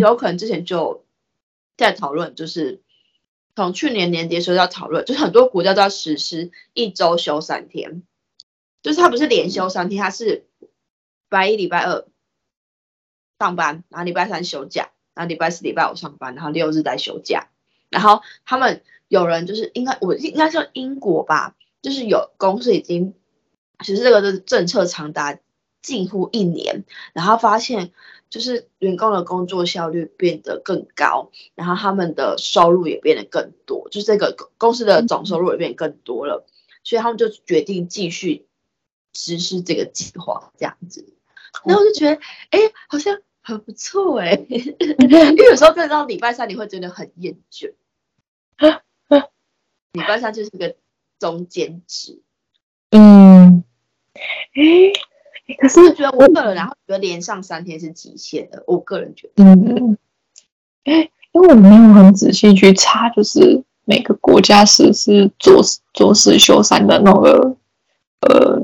[0.00, 1.04] 有可能之前就
[1.76, 2.82] 在讨论，就是
[3.54, 8.02] 从去年年底的时候要讨论，就是很多国家都要实施一周休三天，
[8.82, 10.68] 就是它不是连休三天，它是礼
[11.28, 12.06] 拜一、礼拜二
[13.38, 17.50] 上班，然后礼拜三休假，然后礼拜四、礼拜五上班，然后六日再休假，
[17.88, 23.14] 然后他们有人就是应该我应该说英国吧，就是有公司已经。
[23.84, 25.38] 其实这个的政策长达
[25.82, 27.92] 近乎一年，然后发现
[28.30, 36.46] 就是员工的工作效率变得更高，然后他们的收入也变得更多，就是这个公司的总收入也变得更多了，
[36.82, 38.46] 所以他们就决定继续
[39.12, 41.14] 实施这个计划，这样子。
[41.64, 44.58] 然后我就觉得，哎，好像很不错哎， 因
[45.08, 47.72] 为有时候真的到礼拜三你会觉得很厌倦，
[49.92, 50.76] 礼拜三就是个
[51.18, 52.22] 中间值。
[52.90, 53.55] 嗯，
[54.56, 58.64] 哎，可是我觉得我个人，然后觉得连上三天是极限的。
[58.66, 59.96] 我个人觉得，嗯，
[60.84, 67.56] 哎，因为我没有很仔细去查，就是每个国家实施做做事休三的那个
[68.20, 68.62] 呃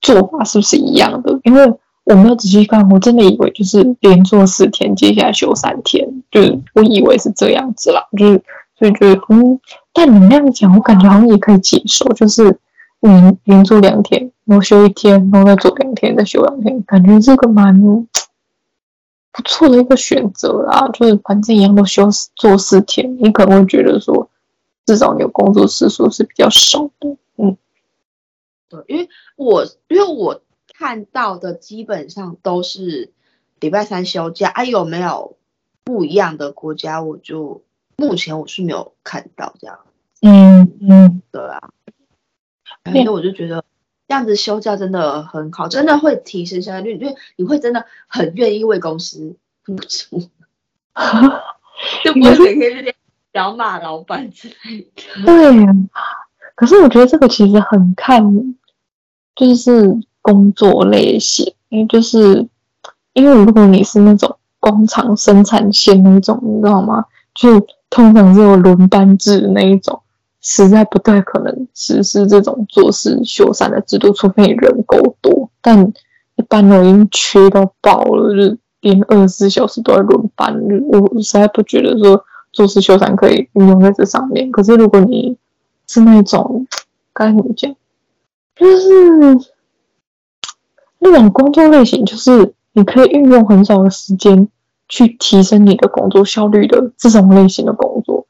[0.00, 1.40] 做法是不是一样的？
[1.44, 1.72] 因为
[2.04, 8.42] 我没有仔细看，我真的以为就是连做四天，接下来休三天，就是我以为是这样子啦，就是。
[8.78, 9.58] 所以觉得，嗯，
[9.92, 12.56] 但你那样讲，我感觉好像也可以接受，就是
[13.00, 17.80] 你连做两天，然后休一天，然后再做两天，再休两天，感觉这个蛮
[19.32, 20.88] 不错的一个选择啦。
[20.88, 24.28] 就是反正一样都休做四天，你可能会觉得说，
[24.86, 27.16] 至少你有工作时数是比较少的。
[27.36, 27.56] 嗯，
[28.68, 30.40] 对，因为我因为我
[30.76, 33.12] 看到的基本上都是
[33.60, 35.36] 礼拜三休假，啊，有没有
[35.84, 37.62] 不一样的国家，我就。
[38.00, 39.80] 目前我是没有看到这样，
[40.22, 41.70] 嗯嗯，对啊，
[42.84, 43.64] 所以我就觉得
[44.06, 50.18] 这样子休假真的很好，真的会提升效率，因为你会真的很愿意为公司付出，
[52.04, 52.94] 就不会每天这边
[53.32, 55.24] 小骂老板之类的。
[55.26, 55.66] 对，
[56.54, 58.54] 可是我觉得这个其实很看，
[59.36, 62.48] 就是工作类型，因为就是
[63.12, 67.04] 因为如果你是那种工厂生产线那种，你知道吗？
[67.34, 70.02] 就通常是有轮班制那一种，
[70.40, 75.50] 实在不太可能实施这种做事休三的制度，除非你人够多。
[75.60, 75.92] 但
[76.36, 80.54] 一般我已经缺到爆了，就是连二十四小时都在轮班。
[80.88, 84.50] 我实在不觉得说做事休三可以运用在这上面。
[84.50, 85.36] 可是如果你
[85.86, 86.66] 是那种
[87.12, 87.74] 该怎么讲，
[88.56, 88.88] 就是
[90.98, 94.48] 那种工作类型，就是你可以运用很少的时间。
[94.90, 98.26] 去提升你的工作效率的这种类型的工作，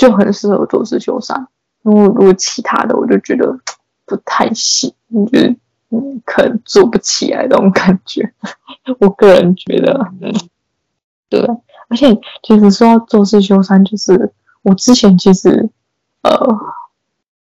[0.00, 1.46] 就很适合做四休三。
[1.82, 3.60] 因为如果其他的，我就觉得
[4.06, 5.54] 不太行，就是
[5.90, 8.32] 嗯，可能做不起来那种感觉。
[8.98, 10.32] 我个人觉得，嗯，
[11.28, 11.46] 对。
[11.88, 14.32] 而且其实说到做四休三，就是
[14.62, 15.68] 我之前其实
[16.22, 16.32] 呃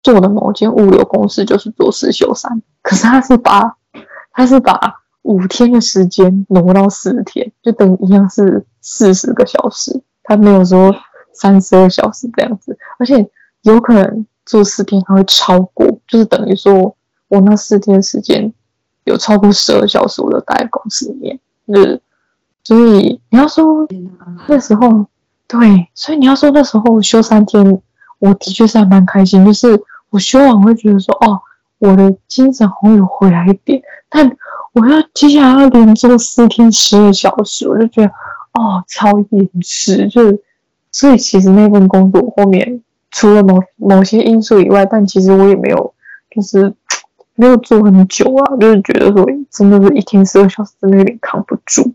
[0.03, 3.77] 做的某间物流公司就是做四休三，可是他是把
[4.33, 4.97] 他是把。
[5.23, 10.91] 五天的时间挪到四天，就等于一样是四十个小时，他没有说
[11.33, 13.29] 三十二小时这样子，而且
[13.61, 16.95] 有可能做四天还会超过，就是等于说
[17.27, 18.53] 我那四天时间
[19.05, 22.01] 有超过十二小时，我都待在公司里面，就是，
[22.63, 23.87] 所以你要说
[24.47, 25.05] 那时候
[25.47, 27.81] 对，所以你要说那时候休三天，
[28.19, 31.41] 我的确是还蛮开心，就是我休完会觉得说哦，
[31.79, 34.37] 我的精神好像有回来一点，但。
[34.73, 38.07] 我要接下来要连做四天十二小时，我就觉得
[38.53, 40.41] 哦超厌世，就是
[40.91, 45.93] 所以其实那份工作后面除了某某些因素以外，但其实我也没有
[46.29, 46.73] 就是
[47.35, 51.93] 没有做很久啊，就是觉得说真的是一天十二小时真的有点扛不住，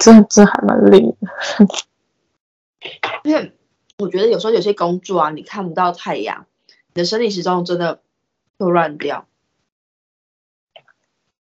[0.00, 1.16] 真的真的还蛮累的。
[3.24, 3.52] 因为
[3.98, 6.46] 我觉得有时候有些工作啊，你看不到太阳，
[6.92, 8.00] 你的生理时钟真的
[8.58, 9.26] 会乱掉。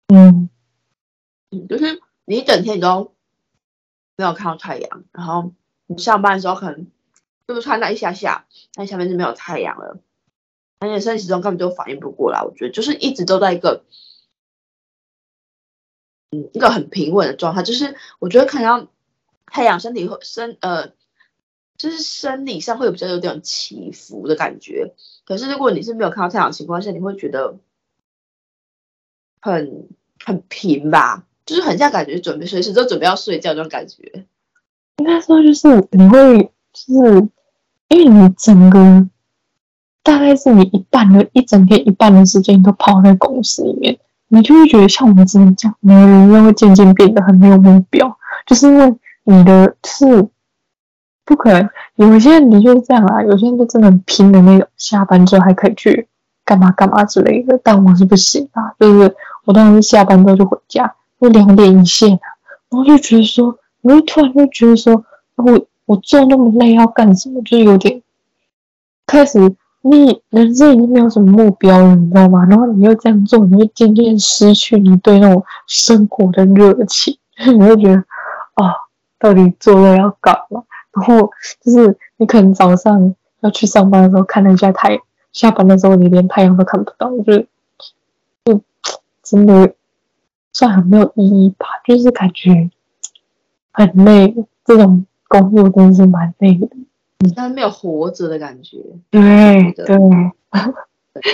[0.08, 0.50] 嗯
[1.50, 3.14] 嗯，就是你一整天你都
[4.16, 5.52] 没有看到太阳，然后
[5.88, 6.88] 你上班的时候可能
[7.48, 10.00] 就是穿那一下下，那下面是没有太阳了，
[10.80, 12.42] 而且身体中根本就反应不过来。
[12.44, 13.84] 我觉得就是一直都在一个
[16.32, 18.88] 嗯一个很平稳的状态，就是我觉得看到
[19.46, 20.94] 太阳，身体会身呃。
[21.76, 24.94] 就是生理上会有比较有点起伏的感觉，
[25.26, 27.58] 可是如果你是没有看到太阳的情况下，你会觉得
[29.42, 29.90] 很
[30.24, 34.28] 很平吧，就是很像感觉准备随时都准备要睡觉这种感觉。
[34.98, 37.28] 应该说就是你会就是
[37.90, 39.08] 因为你整个
[40.02, 50.30] 大概是你一半的一整天一半的时间都泡在公司里面，你就会觉得像我们之前讲，每个人都会渐渐变得很没有目标，就是因为你的是。
[51.26, 56.06] 不可能，有些人的确是这样啊，有些人就真的很拼的那种，下班之后还可以去
[56.44, 57.58] 干嘛干嘛之类的。
[57.64, 62.28] 但我是不行啊，就是我当时下班之后就回家，就两点一线啊，
[62.70, 67.42] 然后就觉得说，我就突然就觉得说，我我做那么累要干什么？
[67.44, 68.02] 就有点
[69.06, 69.40] 开始
[69.82, 72.46] 你人生已经没有什么目标了，你知道吗？
[72.46, 77.98] 然后你又这样做，你会渐渐失去你对那种生活的热情，你会觉得
[78.54, 78.74] 啊、哦，
[79.20, 80.64] 到底做了要干嘛？
[80.94, 81.30] 然后
[81.62, 85.02] 就是你可能早上要去上班的时候看了一下太阳，
[85.34, 87.48] 下班的时候你连太阳都看不到，就是
[88.46, 88.62] 就
[89.22, 89.74] 真的
[90.54, 92.70] 算很没有意义吧，就是感觉
[93.74, 94.34] 很累。
[94.66, 96.70] 这种工作真的是蛮累的，
[97.36, 98.78] 但是没有活着的感觉。
[99.10, 99.96] 对对，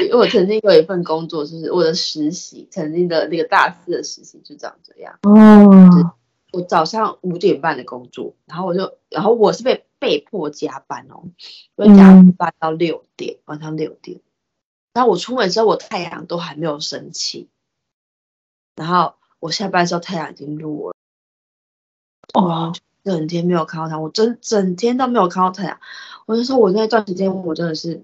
[0.05, 5.19] 因为我曾经有一份工作，就是我的实习，曾经的那个大四的实习就长这样。
[5.21, 5.91] 哦。
[5.91, 6.05] 就是
[6.51, 11.25] 我早上五点半的工作，然后我就，然后我是被被迫加班哦，
[11.75, 14.19] 因为加班到六点，嗯、晚上六点。
[14.91, 17.47] 然后我出门之后，我太阳都还没有升起，
[18.75, 20.95] 然后我下班的时候太阳已经落了。
[22.33, 25.79] 哦，整天没有看到它，我真整天都没有看到太阳。
[26.25, 28.03] 我就说，我那段时间我真的是。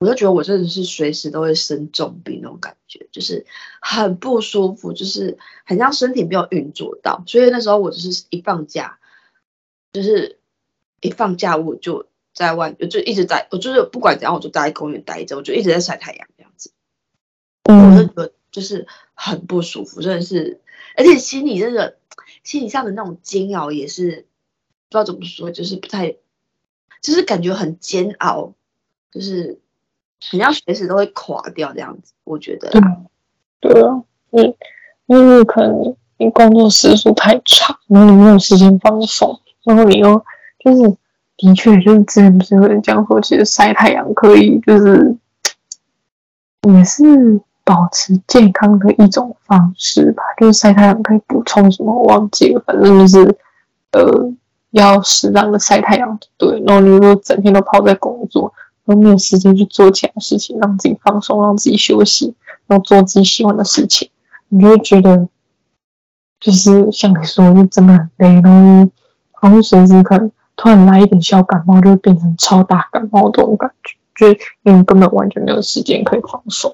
[0.00, 3.46] 我就觉得我真的是随时都会生重病那种感觉，就是
[3.80, 7.22] 很不舒服，就是很像身体没有运作到。
[7.26, 8.98] 所以那时候我就是一放假，
[9.92, 10.40] 就是
[11.00, 16.70] 一放假我就在外，就一直在，我就是不管怎样，我就待在公园待着，我就一直在晒太阳这样子。
[17.64, 20.60] 我就觉得就是很不舒服，真的是，
[20.96, 21.96] 而且心里真的
[22.42, 24.26] 心理上的那种煎熬也是
[24.88, 26.16] 不知道怎么说，就是不太，
[27.00, 28.54] 就是感觉很煎熬，
[29.10, 29.60] 就是。
[30.32, 32.70] 你要随时都会垮掉这样子，我觉得。
[33.60, 34.56] 对，对啊，你
[35.04, 40.24] 因为可能你工作时数太长，然后你没有时间放松，然后你又
[40.64, 40.96] 就是
[41.36, 45.14] 的确就是之前不是有人讲说，其实晒太阳可以就是
[46.72, 47.02] 也是
[47.64, 53.38] 保持健康的一种方式吧，就是晒太阳可以补充什么我忘记了，反正就是
[53.92, 54.32] 呃
[54.70, 56.62] 要适当的晒太阳，对。
[56.66, 58.52] 然后你如果整天都泡在工作。
[58.86, 62.34] 都没有时间去做其他事情，让自己放松，让自己休息，
[62.66, 64.10] 然后做自己喜欢的事情，
[64.50, 65.26] 你就会觉得，
[66.38, 68.90] 就是像你说，就真的很累，然后
[69.32, 76.70] 好像随时可能突然来一点小感冒，就会变成超大感冒这种感觉，就是因为根本完全没有时间可以放松。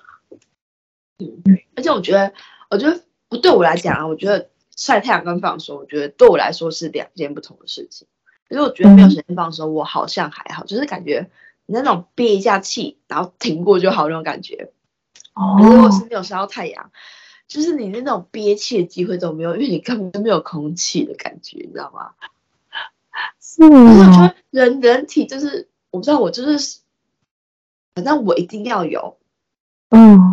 [1.21, 2.33] 嗯，而且我觉得，
[2.71, 8.09] 我觉得不对我来讲啊，我觉得晒太阳跟放松，我觉得对我来说是两件不同的事情。
[8.49, 11.31] 因为我觉得没有时间放松，我好像还好，就是感觉
[11.67, 11.75] 你。
[11.75, 14.73] 那种憋一下气，然后挺过就好那种感觉。
[15.35, 15.57] 哦。
[15.59, 16.91] 可是如果是没有晒到太阳，
[17.47, 22.11] 就是你那种憋气的机会都没有，因为你根本就没有空气的感觉，你知道吗？
[23.41, 23.79] 是吗？
[24.01, 26.81] 我觉得人人体就是，我不知道我就是，
[27.95, 29.19] 反正我一定要有，
[29.91, 30.30] 嗯，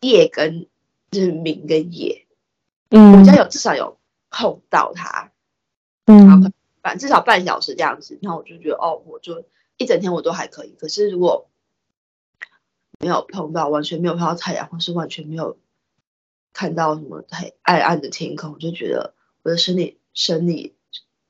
[0.00, 0.66] 夜跟
[1.10, 2.26] 就是明跟夜，
[2.90, 3.98] 嗯，我家有至少有
[4.30, 5.32] 碰到他，
[6.06, 6.50] 嗯，然后
[6.82, 9.44] 反至少半小时这样子，然后我就觉得哦，我就。
[9.82, 11.48] 一整天我都还可以，可是如果
[12.98, 15.56] 没有碰到，完全没有碰到太阳，或是完全没有
[16.52, 20.74] 看到什么太暗暗的天空，我就觉得我的身体、身体、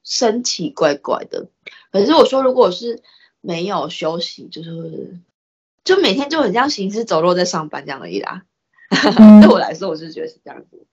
[0.03, 1.47] 身体怪怪的。
[1.93, 3.05] 可是我说，如果是
[3.41, 5.21] 没有休息，就是
[5.85, 8.45] 就每天就很像行尸走肉在上班这样而已啦。
[9.41, 10.85] 对我来说，我是觉得是这样子。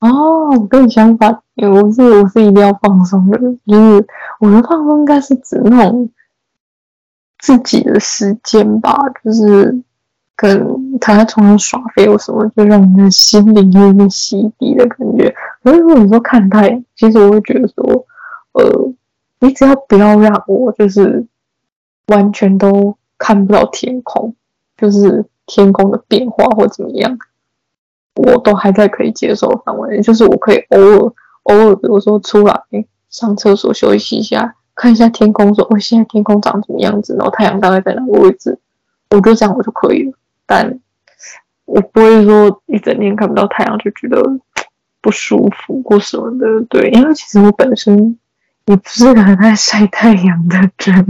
[0.00, 4.06] 哦，我跟你相反，因为我是我是一定要放松的，就是
[4.40, 6.10] 我的放松应该是指那种。
[7.38, 9.82] 自己的时间吧，就是
[10.34, 15.32] 可能躺在床上耍废或什么，就让你的心灵有一个洗涤的感觉。
[15.62, 18.06] 可是如果你说看太，其实我会觉得说，
[18.52, 18.92] 呃，
[19.40, 21.24] 你只要不要让我就是
[22.06, 24.34] 完全都看不到天空，
[24.76, 27.18] 就是天空的变化或怎么样，
[28.14, 31.12] 我都还在可以接受范围，就是我可以偶尔
[31.44, 32.60] 偶尔，比如说出来
[33.08, 38.58] 上厕所休息一下，看一下天空，说我现在天空长什么样子，然后太阳大概在哪个位置，
[39.10, 40.12] 我就这样我就可以了。
[40.44, 40.80] 但
[41.64, 44.22] 我不会说一整天看不到太阳就觉得
[45.00, 48.18] 不舒服或什么的，对，因为其实我本身
[48.66, 51.06] 也不是很爱晒太阳的人，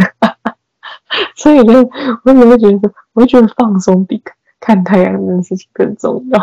[1.37, 1.85] 所以呢，
[2.25, 4.23] 我也会觉得，我会觉得放松比
[4.61, 6.41] 看太阳这件事情更重要。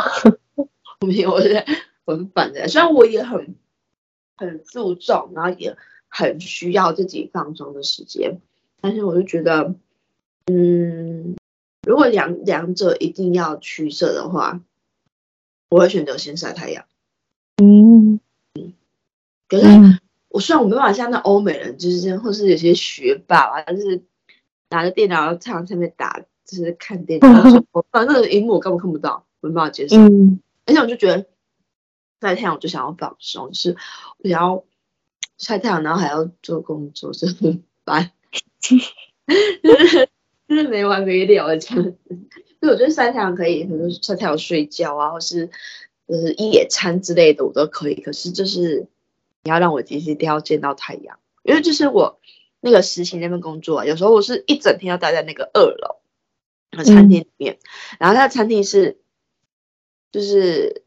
[1.06, 1.66] 没有，我是
[2.06, 3.56] 我是反的，虽然我也很
[4.38, 5.76] 很注重，然后也
[6.08, 8.40] 很需要自己放松的时间，
[8.80, 9.76] 但是我就觉得，
[10.46, 11.36] 嗯，
[11.86, 14.62] 如果两两者一定要取舍的话，
[15.70, 16.86] 我会选择先晒太阳。
[17.62, 18.20] 嗯
[18.56, 18.74] 嗯，
[19.50, 19.66] 可是
[20.30, 24.02] 我虽然我没办法像那欧美人，就是这样，或是有些学霸啊，但是
[24.74, 29.98] 拿着电脑在太阳下面打，就是看电脑，我 反正那个荧幕我根本看不到，我没办法接受。
[29.98, 31.26] 嗯而且我就觉得
[32.22, 33.76] 晒太阳，我就想要放松，就是
[34.18, 34.64] 我想要
[35.38, 38.12] 晒太阳，然后还要做工作，就很烦，
[38.60, 40.10] 就是
[40.48, 41.98] 就是没完没了的这样子。
[42.60, 45.50] 所以我觉得晒太阳可以，比如晒太阳睡觉啊，或是
[46.08, 48.02] 就是野餐之类的，我都可以。
[48.02, 48.88] 可是就是
[49.44, 52.20] 你要让我其实一定要见到太阳，因为就是我
[52.64, 55.98] 那个实习那份工作啊，有时候我是一整天要待在那个二楼
[56.72, 58.98] 那餐厅里面，嗯、然后它的餐厅是。
[60.14, 60.84] 就是，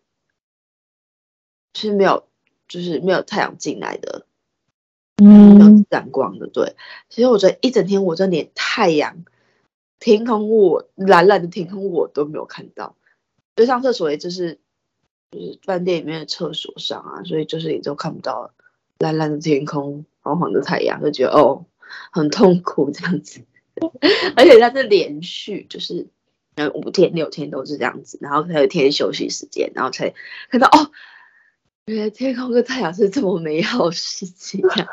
[1.74, 2.28] 是没有，
[2.68, 4.24] 就是没有太阳进来的，
[5.16, 6.46] 嗯，没有自然光的。
[6.46, 6.76] 对，
[7.08, 9.24] 其实我觉得一整天，我这连太阳、
[9.98, 12.94] 天空我蓝蓝的天空我都没有看到。
[13.56, 14.60] 就上厕所也就是，
[15.32, 18.52] 就是饭店里面的厕所上啊，所以就是也都看不到
[19.00, 21.64] 蓝蓝的天空、黄黄的太阳，就觉得哦，
[22.12, 23.40] 很痛苦这样子。
[24.36, 26.08] 而且它是连续，就是。
[26.58, 30.14] 嗯，五天六天都是这样子，然后才有天休息时间，然后才
[30.48, 30.90] 看到哦，
[31.84, 34.88] 原来天空跟太阳是这么美好的事情呀！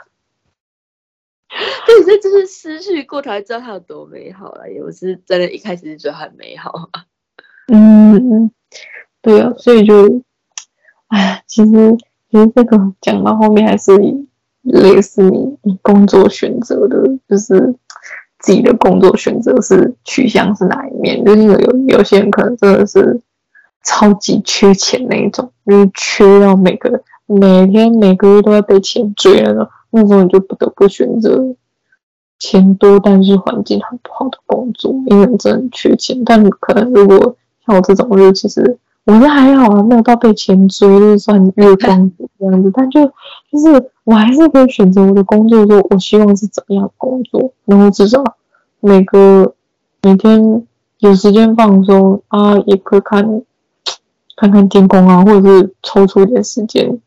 [1.87, 4.69] 对，这就是失去过才知道它有多美好了。
[4.69, 6.89] 也不是真的，一开始就觉得很美好。
[7.71, 8.51] 嗯，
[9.21, 10.21] 对啊，所以就，
[11.07, 11.95] 哎，其实
[12.29, 13.93] 其实这个讲到后面还是
[14.63, 16.97] 类似你你工作选择的，
[17.29, 17.75] 就是。
[18.39, 21.23] 自己的工作选择是取向是哪一面？
[21.23, 23.21] 就是有有些人可能真的是
[23.85, 31.55] 超级缺钱那一种，就是缺到每个每天每个月都要被钱追了，那种你就不得不选择
[32.37, 36.21] 钱多但是环境很不好的工作，因为真的很缺钱。
[36.25, 42.69] 但可能如果像我这种，就其实我觉得还好啊，没有到被钱追，就算月光族这样子。
[42.75, 43.09] 但就
[43.53, 47.53] 就是我还是可以选择我的工作，说我希望是怎么样工作。
[47.65, 48.23] 然后至少
[48.79, 49.53] 每个
[50.01, 50.65] 每天
[50.97, 53.43] 有时间放松啊，也可以看
[54.35, 56.99] 看看天空啊，或者是抽出一点时间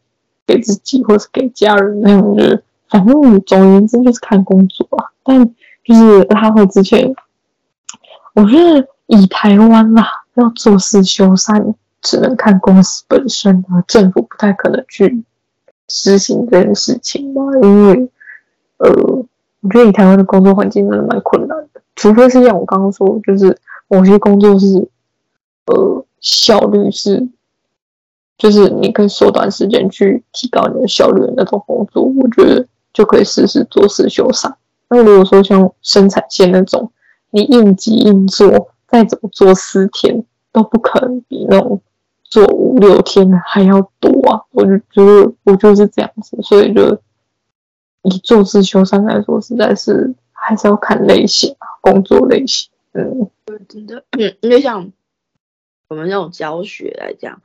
[0.47, 2.63] 给自己，或是给家人那样的。
[2.89, 5.11] 反正总而言之就是看工作啊。
[5.25, 5.45] 但
[5.85, 7.13] 就是他会之前，
[8.35, 15.25] 我觉得以台湾啦，要做事修缮，只能看公司本身啊，政府不太可能去
[15.89, 18.11] 实行这件事情吧，因为
[18.79, 19.25] 呃。
[19.63, 23.59] 我觉得以台湾的工作环境真的蛮困难的，除非是像我刚刚说，就是
[23.89, 24.89] 某些工作是，
[25.65, 27.27] 呃，效率是，
[28.39, 34.55] 就是你可以缩短时间去提高你的效率的那种工作，我觉得就可以试试做事修缮。
[34.89, 36.93] 那如果说像生产线那种，
[37.31, 41.81] 你应急应做，再怎么做四天都不可能比那种
[42.31, 44.43] 做五六天还要多啊！
[44.51, 47.01] 我就觉得我就是这样子，所以就。
[48.09, 52.71] 以做事修缮来说，实在是还是要看类型啊，工作类型。
[52.93, 53.29] 嗯，
[53.69, 54.93] 真的，嗯，因为像
[55.89, 57.43] 我们那种教学来讲，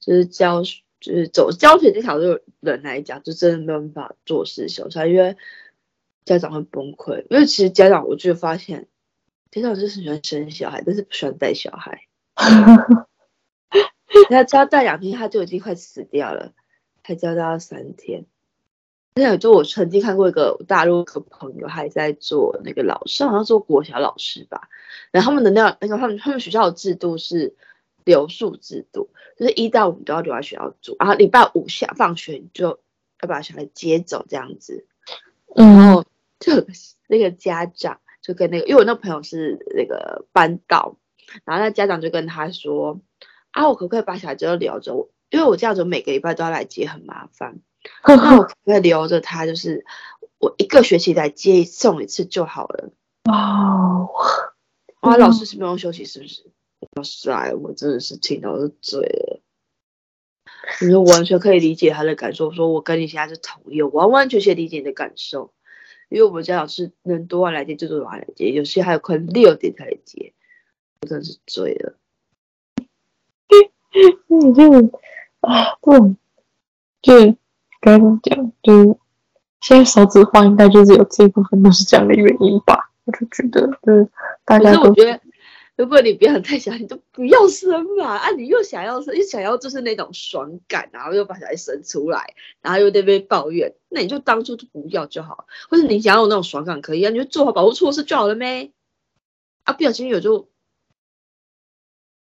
[0.00, 5.36] 就是教，就是走教学这条路人来讲，就真的没有办法做事修缮，因为
[6.24, 7.24] 家长会崩溃。
[7.30, 8.88] 因为其实家长，我就发现，
[9.52, 12.00] 家长就是喜欢生小孩，但是不喜欢带小孩。
[14.28, 16.52] 他交代两天，他就已经快死掉了，
[17.02, 18.26] 还交代了三天。
[19.16, 24.68] 现在就我曾经看过一个大陆的朋友，还在做那个老师，好像做国小老师吧。
[25.10, 27.56] 然后他们的那那个他们他们学校的制度是
[28.04, 32.80] 留宿制度，就是一到五都要留在学校住，然后礼拜五下放学就
[33.20, 34.86] 要把小孩接走这样子。
[35.54, 36.04] 然后
[36.38, 36.64] 就
[37.08, 40.96] 那个家长就跟那个，因为我那朋友是那个班导，
[41.44, 43.00] 然后那家长就跟他说
[43.50, 44.94] ：“啊，我可不可以把小孩子都留着？
[44.94, 47.60] 我因为我这样子每个礼拜都要来接，很麻烦。
[48.06, 49.84] ”那我可不可以留着他，就是
[50.38, 52.90] 我一个学期来接送一次就好了。
[53.30, 54.08] 哦，
[55.02, 56.50] 哇，老师是不用休息是不是？
[56.96, 59.40] 老师来，我真的是听到都醉了。
[60.82, 65.52] 你说完全可以理解他的感受，说我跟你现在是同意，我完完全全理解你的感受。
[66.08, 70.32] 因为我们家老师能多晚来接就多晚来接，有些还有可能六点才来接，
[71.00, 71.94] 我真的是醉了。
[74.26, 74.70] 你就
[75.40, 76.14] 啊，不，
[77.02, 77.36] 就
[77.80, 78.52] 该怎么讲？
[78.62, 78.98] 就
[79.60, 82.90] 现在少子化，应该就是有这一部分都是这样的原因吧？
[83.04, 84.08] 我就觉得，就是
[84.44, 84.94] 大家都。
[85.76, 88.18] 如果你不要太想，你就不要生嘛。
[88.18, 95.46] 啊，你又想要生，又想要就是那种爽感，然后又把小孩生出来，然后又在那边抱怨，那你就当初就不要就好。
[95.70, 98.72] 或者你想要有那种爽感，可以啊，你就做好保护措施就好了呗。
[99.64, 100.49] 啊，不小心有就，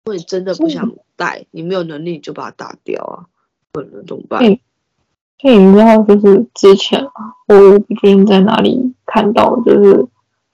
[0.07, 3.27] 如果你真的不想带，嗯、你没有能力，你就把它打掉啊，
[3.73, 4.41] 不能怎么办？
[4.45, 4.59] 嗯，
[5.41, 10.07] 所以你知道，就是之前啊，我不确定在哪里看到，就是，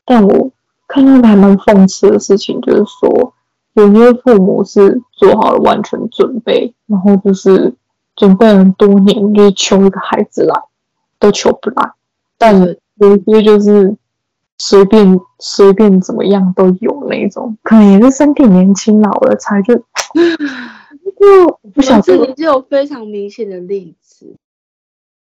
[0.04, 0.50] 但我。
[0.88, 3.32] 看到的还蛮讽刺的事情，就是说，
[3.72, 7.72] 有些父母是做好了完全准备，然后就是
[8.14, 10.54] 准备了多年，就是求一个孩子来，
[11.18, 11.92] 都求不来。
[12.36, 12.60] 但
[12.96, 13.96] 有些就是
[14.64, 19.82] 随便随便怎么样都有那种，可能也是身体年轻老了才就，就
[21.74, 24.36] 不想这里就有非常明显的例子。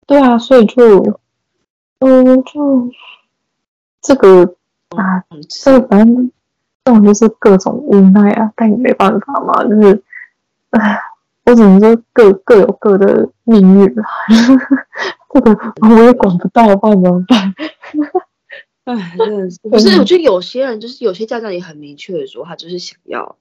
[0.06, 1.18] 对啊，所以就，
[1.98, 2.90] 嗯、呃，就
[4.00, 4.54] 这个。
[4.90, 6.30] 啊，这反正
[6.84, 10.00] 这种就是各种无奈啊，但也没办法嘛，就是，
[10.70, 11.00] 唉，
[11.44, 14.06] 我只能说各各有各的命运啊，
[15.34, 17.52] 这个我也管不到，不知道怎么办。
[18.86, 23.36] 唉， 真的是，不是，我觉得有些人就是有些家长也很明确的说，他就是想要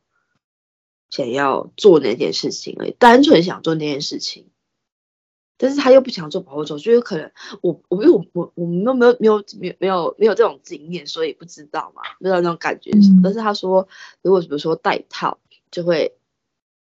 [1.10, 4.48] 想要做那件事情而已，单纯想做那件事情。
[5.58, 7.32] 但是他又不想做保护者，就有可能
[7.62, 13.20] 我我因为我我我们都没有没有没有没有没有这种经验，所以不知道嘛，不知道那种感觉是什么。
[13.20, 13.88] 嗯、但是他说，
[14.22, 15.40] 如果比如说戴套，
[15.72, 16.18] 就会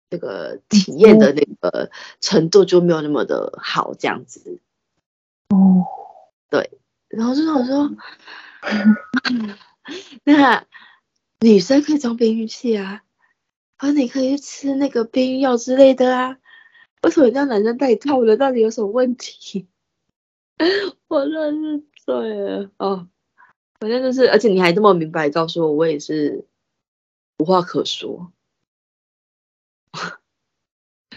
[0.10, 4.60] 这个体验的那个程度就没有那么的好，这样子。
[5.50, 5.86] 哦，
[6.50, 6.72] 对，
[7.10, 7.92] 然后就想说，
[10.24, 10.66] 那
[11.40, 13.04] 女生可以装避孕器啊，
[13.78, 16.38] 而你可以吃那个避孕药之类的啊。
[17.02, 18.38] 为什么让男生戴套的？
[18.38, 19.68] 到底有什么问题？
[21.10, 23.10] 我真是醉了哦！
[23.80, 26.46] 反正就是，而且你还这么明白告诉我，我也是
[27.40, 28.32] 无话可说。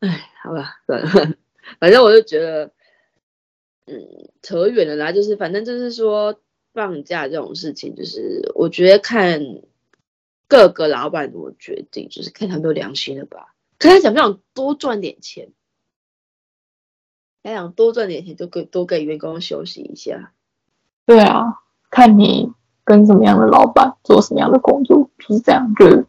[0.00, 1.34] 哎，好吧，算了，
[1.80, 2.72] 反正我就觉得，
[3.86, 5.12] 嗯，扯远了啦。
[5.12, 6.38] 就是反正就是说，
[6.72, 9.40] 放假这种事情，就是我觉得看
[10.48, 13.54] 各个老板怎么决定，就是看他们有良心了吧。
[13.78, 15.48] 可他想不想多赚点钱？
[17.42, 20.32] 他想多赚点钱，就给多给员工休息一下。
[21.04, 22.52] 对啊，看你
[22.84, 25.72] 跟什么样的老板做什么样的工作，就是这样。
[25.74, 26.06] 就是，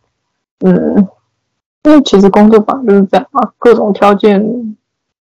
[0.59, 1.07] 嗯，
[1.83, 4.75] 因为其实工作坊就是这样啊，各种条件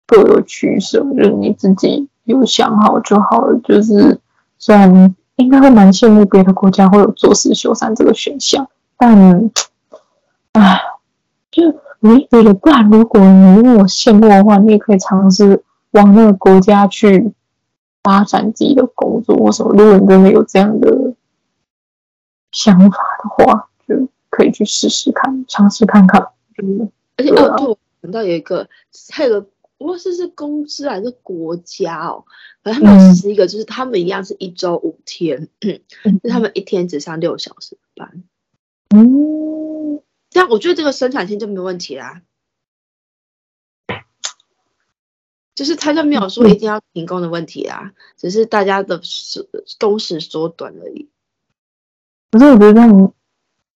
[0.07, 3.59] 各有取舍，就是你自己有想好就好了。
[3.63, 4.19] 就是
[4.57, 9.51] 虽然应该会蛮羡慕别的国家会有做四修三这个选项，但，
[10.53, 10.81] 唉，
[11.51, 11.63] 就。
[12.01, 15.61] 我觉得，不然如果你问我羡慕的话，你也可以尝试
[15.91, 17.33] 往那个国家去
[18.01, 19.73] 发展自己的工作或什么。
[19.73, 21.13] 如果你真的有这样的
[22.53, 26.25] 想法的话，就可以去试试看，尝试看看。
[26.63, 28.65] 嗯，而且哦，对，我想到有一个，
[29.11, 29.47] 还有个，
[29.79, 32.25] 不过是是公司还是国家哦？
[32.61, 38.23] 反正他们是一个，就是他们一样是一周五天，嗯，就他们一天只上六小时班。
[38.95, 39.99] 嗯。
[40.29, 42.21] 这样，我觉得这个生产线就没有问题啦。
[45.55, 49.49] 就是他就没有说一定要停工的问题啦，只是大家的时
[49.79, 51.09] 工时缩短而已。
[52.31, 53.07] 可是我觉得你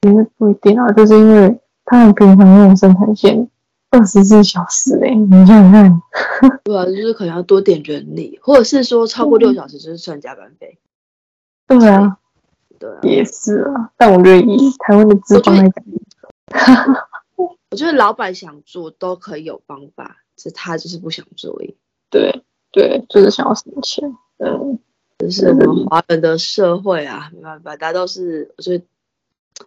[0.02, 3.50] 其实不一定啊，就是因为他们平常那种生产线
[3.94, 6.02] 二十四小时嘞，你看。
[6.66, 10.80] 对啊，就是可能要多点人力，或者是说超过六小时就是算加班费。
[11.68, 12.18] 对啊，
[12.80, 13.92] 对啊，也是啊。
[13.96, 15.86] 但我觉得以台湾的资方来讲。
[17.70, 21.76] 我觉得老板想做都可以有方法，只是他就是不想做而已。
[22.10, 24.16] 对对，就是想要什么钱。
[24.38, 24.80] 嗯，
[25.20, 28.84] 就是我们华人的社会啊，没办法，大家都是，我觉得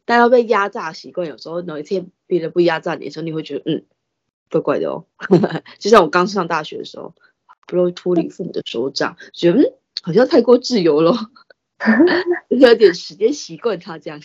[0.05, 3.85] 大家被压榨习惯，有时候哪一天别人不压榨你的时候，你会觉得嗯，
[4.51, 5.05] 怪怪的哦。
[5.79, 7.15] 就像我刚上大学的时候，
[7.67, 9.73] 不容易脱离父母的手掌，觉得嗯，
[10.03, 11.15] 好像太过自由了，
[12.49, 14.21] 有点时间习惯他这样。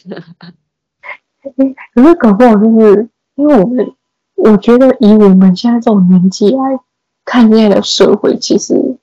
[1.93, 3.93] 可是搞不好就是因为我们，
[4.35, 6.79] 我觉得以我们现在这种年纪来
[7.25, 8.97] 看，现在的社会其实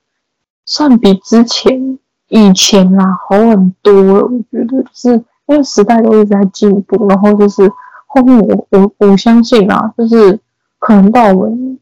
[0.65, 1.99] 算比之前
[2.29, 4.23] 以前啦好很多了。
[4.23, 5.09] 我觉得就是
[5.47, 7.69] 因为时代都一直在进步，然后就是
[8.07, 10.39] 后面我我我相信啊，就是
[10.79, 11.79] 可能到我们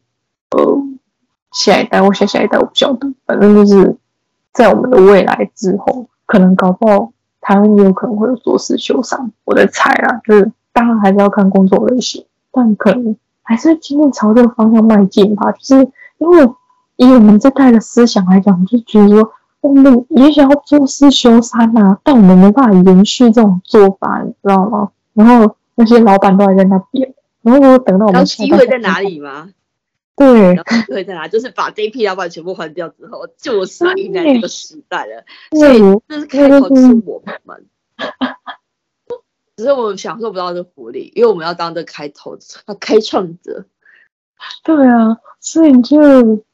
[0.50, 0.82] 呃
[1.52, 3.96] 下一代或下下一代我不晓得，反正就是
[4.52, 9.30] 在我们的未来之后，可能搞不好台湾也有可能会有做事修商。
[9.44, 15.50] 我在猜啊，就是当然还是要看工作类型，但可能还是会渐渐朝这个方向迈进吧。
[15.52, 15.88] 就是
[16.18, 16.50] 因为
[16.96, 19.32] 以我们这代的思想来讲，就觉得说。
[19.60, 24.90] 我们也想要做事修三啊，但我们没办法延续这种做法，你知道吗？
[25.14, 27.12] 然后那些老板都还在那边，
[27.48, 29.50] 然后我等到我们机会在哪里吗？
[30.16, 31.26] 对，机会在哪？
[31.28, 35.24] 就是把这一批老板全部换掉之后，就是迎来这个时代了。
[35.52, 37.66] 所以这是开口是我们，
[39.56, 43.66] 只是我们享受不到这福利，因为我们要当这开头要开创者。
[44.62, 46.44] 对啊，所以就。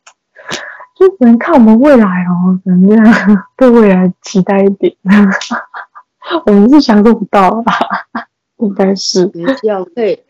[0.97, 4.95] 就只能看我们未来哦，可能这样对未来期待一点。
[6.47, 7.73] 我们是享受不到吧？
[8.59, 9.27] 应该是。
[9.27, 10.23] 比较可以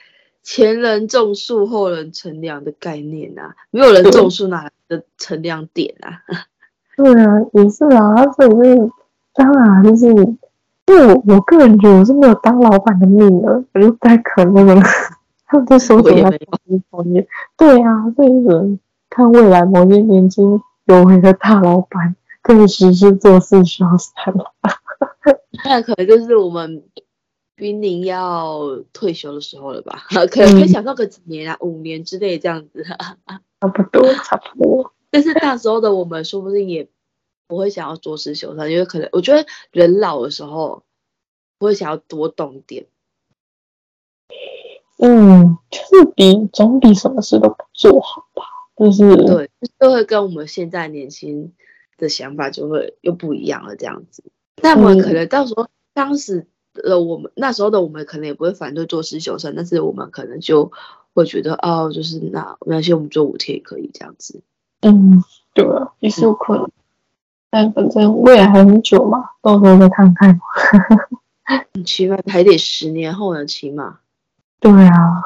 [0.45, 6.23] 前人种树，后人乘凉的概念啊，没有人种树，哪来的乘凉点啊？
[6.97, 8.91] 对啊，也是啊，所以是
[9.33, 14.81] 当然就是，因为我我个人觉得我是没有当老板的命的，我就太可怜了。
[15.47, 16.31] 他们都说什么要
[16.91, 17.27] 创业，
[17.57, 18.79] 对啊，所以人。
[19.11, 24.35] 看未来某些年轻有为的大老板可以实施做四休三，
[25.65, 26.83] 那可能就是我们
[27.57, 30.05] 濒临要退休的时候了吧？
[30.31, 32.85] 可能可以想到个几年啊，五年之内这样子，
[33.61, 34.93] 差不多，差不多。
[35.11, 36.89] 但是那时候的我们说不定也
[37.47, 40.83] 不会想要做四休三，因为可能我觉得人老的时候
[41.59, 42.87] 不会想要多动点。
[44.99, 48.43] 嗯，就是比总比什么事都不做好吧。
[48.77, 51.53] 就是对，就会跟我们现在年轻
[51.97, 54.25] 的想法就会又不一样了，这样子。
[54.63, 60.73] 那么可能到时候，当时的我们那时候的我们可能也不会反对做实习生，但是我们可能就
[61.15, 64.43] 会觉得哦，就是那没关系，我们做五天也可以这样子。
[64.81, 65.23] 嗯，
[65.55, 66.65] 对啊，也是有可能。
[66.65, 66.73] 嗯、
[67.51, 70.41] 但反正未来还很久嘛，到时候再看看。
[71.85, 74.01] 起码还得十年后呢，起码。
[74.61, 75.23] 对啊。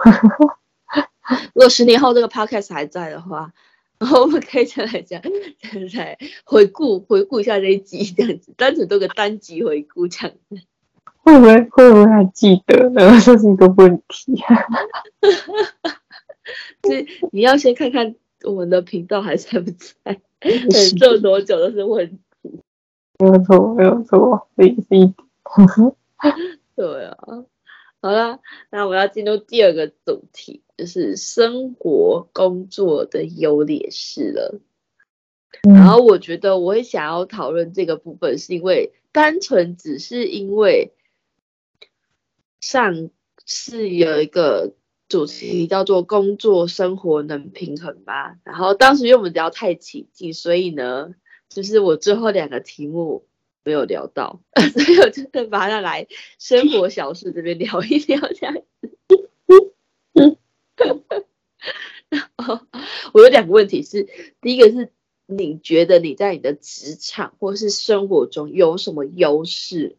[1.55, 3.53] 如果十年后这个 podcast 还在的话，
[3.99, 5.20] 然后我们可以再来讲，
[5.92, 10.62] 再来回顾回顾一下这一集这样子，单纯做个单集回顾这样子，
[11.29, 13.01] 会不会会不会还记得呢？
[13.24, 14.37] 这是一个问题。
[16.83, 18.14] 所以你要先看看
[18.45, 20.20] 我们的频道还在不在，
[20.99, 22.18] 做多久都是问题。
[23.18, 25.14] 没有错，没有错，是一点
[26.74, 27.16] 对啊。
[28.01, 28.39] 好了，
[28.70, 30.62] 那我要进入第二个主题。
[30.79, 34.61] 就是生活工作的优劣势了，
[35.64, 40.93] 然后我觉得我会想要讨论这个部分，是因为单纯只是因为
[42.61, 43.11] 上
[43.44, 44.74] 次有一个
[45.09, 51.14] 主题叫做“工作生活能平衡吧”，然后当时因为我们聊太起劲，所以呢，
[51.48, 53.26] 就是我最后两个题目
[53.64, 54.40] 没有聊到，
[54.72, 56.06] 所以我就把它来
[56.38, 58.64] 生活小事这边聊一聊这样子。
[62.11, 62.61] 然后
[63.12, 64.09] 我有两个问题是，
[64.40, 64.90] 第一个是
[65.26, 69.96] 你觉得你在你的职场或是生活中有什么优势，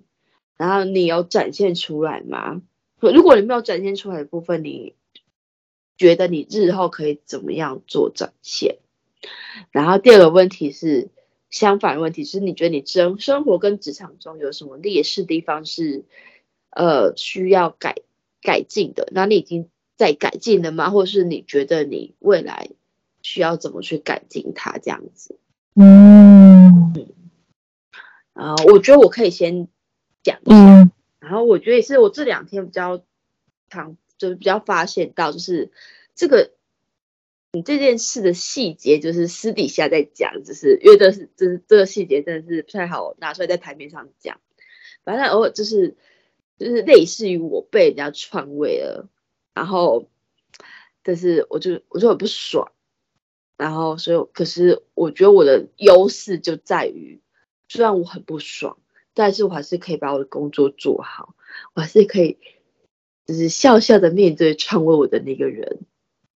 [0.59, 2.61] 然后你有展现出来吗？
[2.99, 4.93] 如果你没有展现出来的部分，你
[5.97, 8.77] 觉得你日后可以怎么样做展现？
[9.71, 11.09] 然后第二个问题是
[11.49, 16.03] 相反的问题，是你觉得你生生活跟职场中有什么劣势地方是
[16.69, 17.95] 呃需要改
[18.43, 19.09] 改进的？
[19.11, 19.67] 那你已经。
[19.99, 20.91] 在改进了吗？
[20.91, 22.69] 或者是你觉得你未来
[23.21, 25.37] 需要怎么去改进它这样子？
[25.75, 26.93] 嗯，
[28.31, 29.67] 啊，我觉得我可以先
[30.23, 33.03] 讲一下，嗯、然后我觉得也是我这两天比较
[33.69, 35.71] 常就是比较发现到，就是
[36.15, 36.51] 这个
[37.51, 44.39] 你这件事的细节，就是私底下在讲，就是因为这是这是这个细节真的是不太好拿出来在台面上讲，
[45.03, 45.97] 反正偶尔就是
[46.57, 49.07] 就是类似于我被人家篡位了。
[49.51, 50.07] 然后，
[51.03, 52.71] 但是我就我就很不爽，
[53.57, 57.19] 然后所以可是我觉得我的优势就在于，
[57.67, 58.77] 虽然我很不爽，
[59.19, 61.35] 但是我还是可以把我的工作做好，
[61.73, 62.37] 我还是可以
[63.25, 65.79] 就是笑笑的面对篡位我的那个人，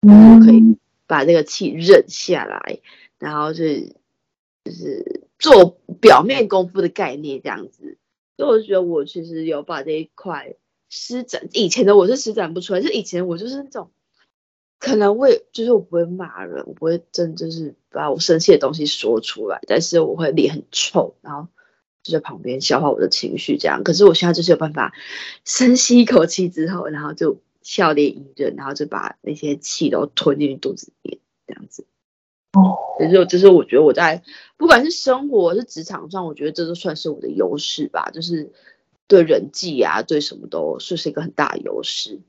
[0.01, 0.61] 然后可以
[1.07, 2.81] 把这个气忍下来，
[3.19, 3.95] 然后就是
[4.65, 7.97] 就是做表面功夫的概念这样子，
[8.35, 10.57] 所以我觉得我其实有把这一块。
[10.95, 13.89] 施展以前的我是施展不出来，就以前我就是那种，
[14.77, 21.47] 可能会就是我不会骂人，我不会真就是把我生气的东西说出来，但是我会脸很臭，然后
[22.03, 23.83] 就在旁边消化我的情绪这样。
[23.83, 24.93] 可是我现在就是有办法
[25.45, 31.87] 深吸一口气之后，然后就笑脸迎人，然后就把那些气都吞进肚子里面这样子。
[32.51, 34.21] 哦，也就这是我觉得我在
[34.57, 38.51] 不管是生活是职场上，我觉得这都算是我的优势吧，就是
[39.07, 42.19] 对人际啊，对什么都是是一个很大的优势。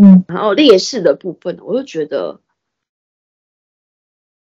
[0.00, 2.40] 嗯，然后劣势的部分，我就觉得，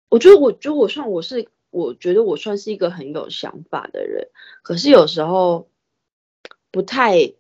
[0.10, 4.30] 我觉得，我觉得我算我是，我觉得我算是一个很有想法的人，
[4.64, 5.70] 可是有时候
[6.72, 7.34] 不太。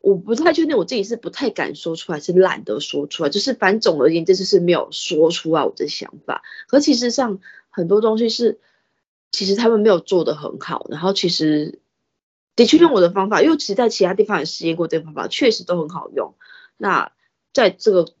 [0.00, 6.42] 我不太确定我自己是不太敢说出来，是懒得说出来，就是反正总而言之，就是没有说出来我的想法。
[6.68, 7.38] 可其实上
[7.70, 8.60] 很多东西是，
[9.32, 11.80] 其实他们没有做得很好，然后其实
[12.54, 16.34] 的确用我的方法，因为其实在其他地方也试验过这个方法，确实都很好用。
[16.76, 17.10] 那
[17.54, 18.12] 在这个。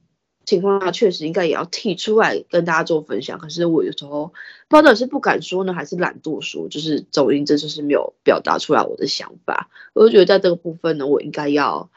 [0.44, 4.32] 情况下确实应该也要提出来跟大家做分享，可是我有时候
[4.68, 9.70] 不知道是不敢说呢，还是懒惰说，就是总之这就是没有表达出来我的想法。
[9.92, 11.90] 我就觉得在这个部分呢，我应该要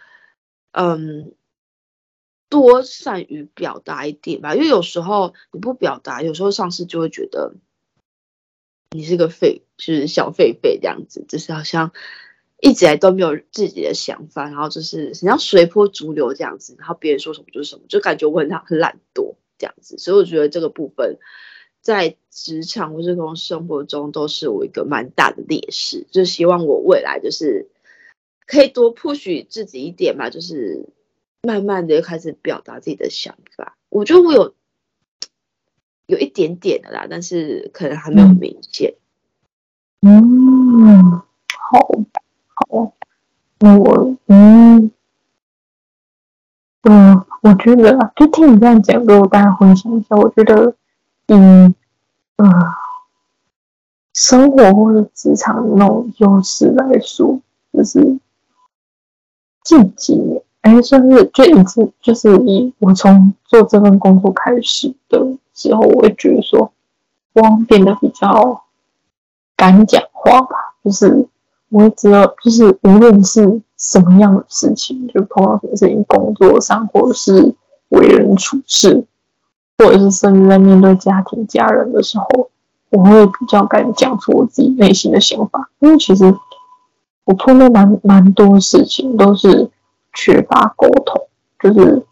[0.71, 1.33] 嗯
[2.49, 7.53] 多善于表达一点吧，因为有时候你不表达，有时候上司就会觉得
[8.91, 11.91] 你是个废，就是小废废这样子，就是好像。
[12.59, 21.17] 一直以来都没有自己的想法，然后就是你要随波逐流这样子，然后别人说什么就是什么，就感觉我很很懒惰这样子，所以我觉得这个部分
[21.81, 27.69] 在职场或是从生活中都是我一个蛮大的劣势，就希望我未来就是
[28.45, 30.89] 可以多 push 自己一点嘛，就是
[31.43, 33.77] 慢慢的开始表达自己的想法。
[33.89, 34.53] 我觉得我有
[36.07, 38.95] 有一点点的啦，但是可能还没有明显。
[40.01, 41.89] 嗯，好，
[43.59, 44.91] 我嗯
[46.83, 50.15] 嗯，我觉得，就听你这样讲，给我大家分享一下。
[50.15, 50.75] 我觉得，
[51.27, 51.73] 嗯
[52.37, 52.47] 呃，
[54.13, 57.39] 生活或者职场那种优势来说，
[57.73, 58.19] 就是
[59.63, 65.19] 近几年，哎，算是就一次，就是以我从做这份工作开始的
[65.53, 66.71] 时候，我会觉得说，
[67.33, 68.63] 我变得比较
[69.57, 71.27] 敢讲话吧，就是。
[71.69, 77.53] 我会知道，就是无论是什么样的事情，就碰到什么事情，工作上，或者是
[77.89, 79.05] 为人处事，
[79.77, 82.49] 或者是甚至在面对家庭、家人的时候，
[82.89, 85.69] 我会比较敢讲出我自己内心的想法。
[85.79, 86.33] 因为其实
[87.25, 89.69] 我碰到蛮蛮多事情都是
[90.13, 91.27] 缺乏沟通，
[91.59, 92.05] 就是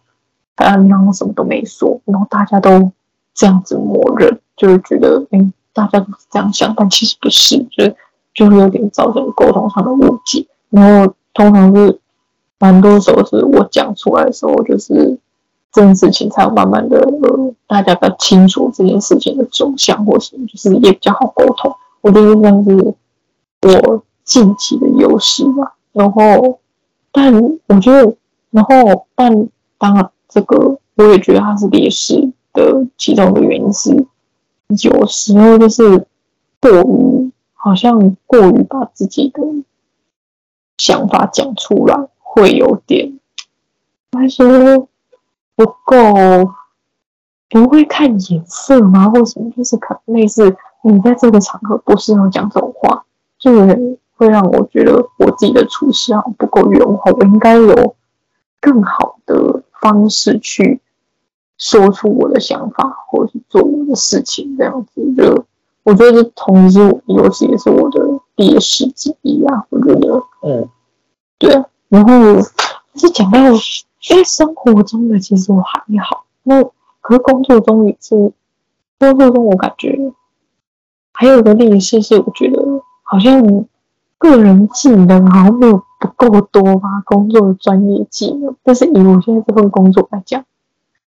[0.56, 2.92] 啊，然后什么都没说，然后大家都
[3.34, 7.96] 这样子默认，就是觉得，哎，大家都是这样想，但其实不是，就是。
[8.36, 12.00] 就会有点造成沟通上的误解，然后通常是
[12.60, 15.18] 蛮多时候是我讲出来的时候，就是
[15.72, 21.74] 这件事情才有慢慢的呃，大家比较清楚这件事情的走向或什么，就是也比较好沟通。
[22.02, 22.94] 我觉得这样是
[23.62, 25.74] 我近期的优势吧。
[25.94, 26.60] 然后，
[27.14, 27.34] 但
[27.68, 28.14] 我觉得，
[28.52, 34.06] 然后但当然这个我也觉得它是劣势的其中的原因是，
[34.84, 36.06] 有时候就是
[36.60, 37.05] 过于。
[37.66, 39.42] 好像过于把自己的
[40.78, 43.20] 想法讲出来，会有点
[44.12, 44.88] 还说
[45.56, 45.96] 不够，
[47.50, 49.10] 不会看颜色吗？
[49.10, 49.50] 或什么？
[49.50, 53.04] 就是可能类似你在这个场合不适合讲这种话，
[53.40, 53.52] 就
[54.16, 57.12] 会让我觉得我自己的处事好像不够圆滑。
[57.14, 57.96] 我应该有
[58.62, 60.80] 更好的方式去
[61.58, 65.46] 说出我的想法，或者是做我的事情，这样子就。
[65.86, 68.02] 我觉得这同时是我的优势，也是我的
[68.38, 69.68] 劣势之一啊。
[69.70, 70.68] 我觉得，嗯，
[71.38, 71.64] 对。
[71.90, 72.42] 然后
[72.96, 76.64] 是讲到，因为生活中的其实我还好，那
[77.02, 78.16] 可是工作中也是，
[78.98, 80.12] 工作中我感觉
[81.14, 82.60] 还有一个劣势是，我觉得
[83.04, 83.66] 好像
[84.18, 88.56] 个人技能好像没有不够多吧，工作的专业技能。
[88.64, 90.44] 但是以我现在这份工作来讲，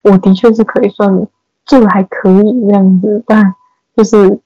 [0.03, 1.29] 我的确是可以算
[1.65, 3.55] 做的还可以这样子，但
[3.97, 4.41] 就是。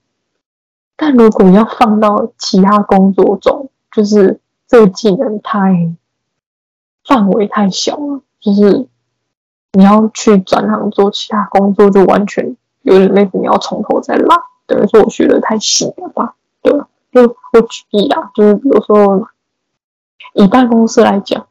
[1.01, 5.95] 但如果要放到其他工作中，就是这个技能太
[7.07, 8.89] 范围太小了，就是
[9.75, 14.37] 你要去转行做其他工作，就完全有点类似你要从头再来，
[14.67, 16.35] 等于说我学的太细了吧？
[16.63, 16.73] 对，
[17.13, 19.29] 就我举例啊，就是比如说
[20.35, 21.47] 以办公室来讲，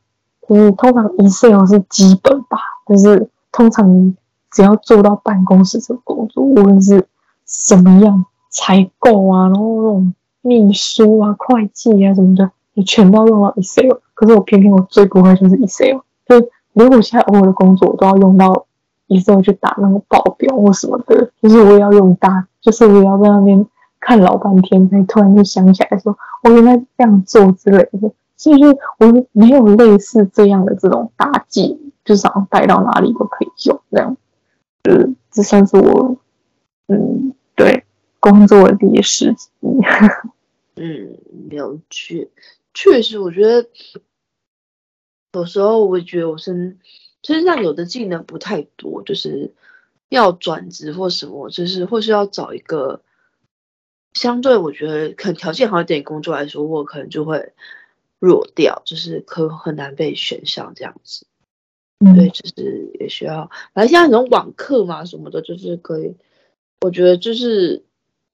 [0.45, 4.13] 就是通常 Excel 是基本吧，就是通常
[4.51, 7.07] 只要做到办公室这个工作，无论是
[7.45, 8.25] 什么样。
[8.57, 13.99] 采购啊，然后那种秘书啊、会计啊什么的，你全都要用到 Excel。
[14.15, 18.65] 可是我偏偏我最不会就是 Excel，就是如果现在偶尔的工作我都要用到
[19.09, 23.63] Excel 去打那个报表或什么的，就是我也要用大，就是我也要在那边
[23.99, 28.11] 看老半天，才突然就想起来说，我原来这样做之类的。
[28.35, 34.17] 所以就是我没有类似这样的这种大忌，就是想带到哪里都可以用这样。
[34.83, 36.17] 呃，这算是我。
[36.89, 37.83] 嗯，对
[38.19, 39.67] 工作的劣势之一。
[40.75, 41.17] 嗯，
[41.49, 42.29] 了解。
[42.73, 43.67] 确实，我觉得
[45.33, 46.79] 有时候我觉得我身
[47.23, 49.53] 身上有的技能不太多，就是
[50.09, 53.01] 要转职或什么，就是或是要找一个
[54.13, 57.53] 相对我觉得可能条件好一点工作来说，我可能就会
[58.19, 61.25] 弱掉，就是可很难被选上这样子。
[62.05, 66.15] 嗯、对，就是也需要，反正现在很多网课嘛什么的，就是可以。
[66.81, 67.83] 我觉得就是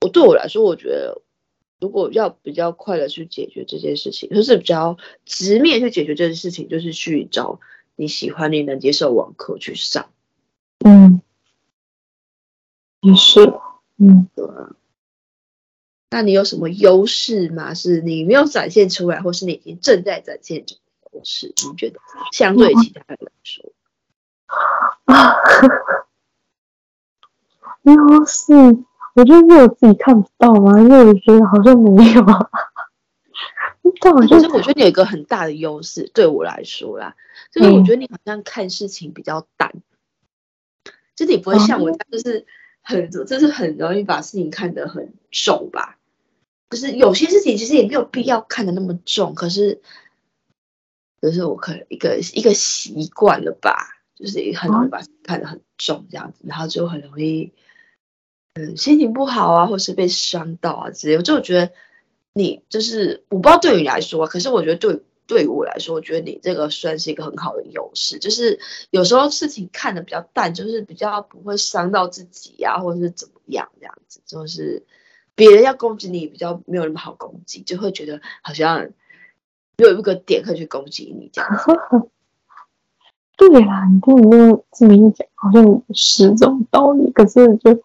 [0.03, 1.21] 我对我来说，我觉得
[1.79, 7.59] 如果要比较快的去解决这件事情，就是比较直面去解决这件事情，就是去找
[7.95, 10.09] 你喜欢、你能接受网课去上。
[10.85, 11.21] 嗯，
[13.01, 13.39] 也是，
[13.97, 14.75] 嗯，对啊。
[16.09, 17.73] 那你有什么优势吗？
[17.73, 20.77] 是你没有展现出来，或是你已经正在展现的
[21.13, 21.99] 优势，你觉得
[22.31, 23.71] 相对其他人来说，
[25.05, 25.35] 啊，
[27.83, 28.53] 优势，
[29.13, 30.79] 我觉得是我自己看不到吗？
[30.79, 32.49] 因为我觉得好像没有啊。
[33.99, 37.15] 但我觉得，我觉得你有一个很大的优势，对我来说啦，
[37.51, 39.81] 就是我觉得你好像看事情比较淡，嗯、
[41.15, 42.45] 就是你不会像我，就是
[42.81, 45.97] 很，就是很容易把事情看得很重吧。
[46.69, 49.81] 就是有些事情其实也没有必要看得那么重，可是。
[51.21, 57.53] 就是我可能一个一个习惯了吧，就是很容易把看得很重这样子，然后就很容易，
[58.55, 61.21] 嗯，心情不好啊，或是被伤到啊之类我。
[61.21, 61.71] 就觉得
[62.33, 68.59] 你就是我不知道对你来说，可是我觉得对对于我来说，我觉得你这个算是一个很好的优势，就是
[68.91, 74.83] 有时候事情看得比较淡，就是比较不会伤到自己啊，或者是怎么样这样子，就是
[75.35, 78.89] 别人要攻击你比较没有那么好攻击，就会觉得好像。
[79.77, 81.49] 有一个点可以去攻击你，这样。
[83.35, 87.11] 对啦，你听你这么一讲，好像十种道理。
[87.11, 87.83] 可是，就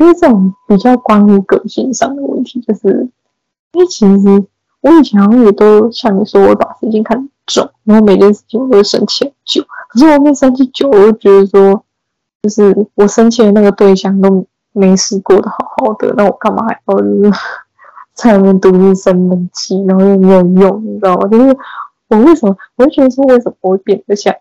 [0.00, 3.08] 我觉得这种比较关于个性上的问题，就是
[3.72, 4.44] 因为其实
[4.80, 9.62] 我以前好像也都像你说，我把事情看重，然后每件事情我都会生气很久。
[9.90, 11.84] 可是我面生气久，我就觉得说，
[12.42, 17.30] 就是我生气的那个对象都没事过得好好的，那我干嘛还要就是？
[18.12, 21.26] 在外面独自生闷气，然后又没有用，你知道吗？
[21.28, 21.56] 就是
[22.08, 24.34] 我为什么，我会觉得说，为什么我会变得像，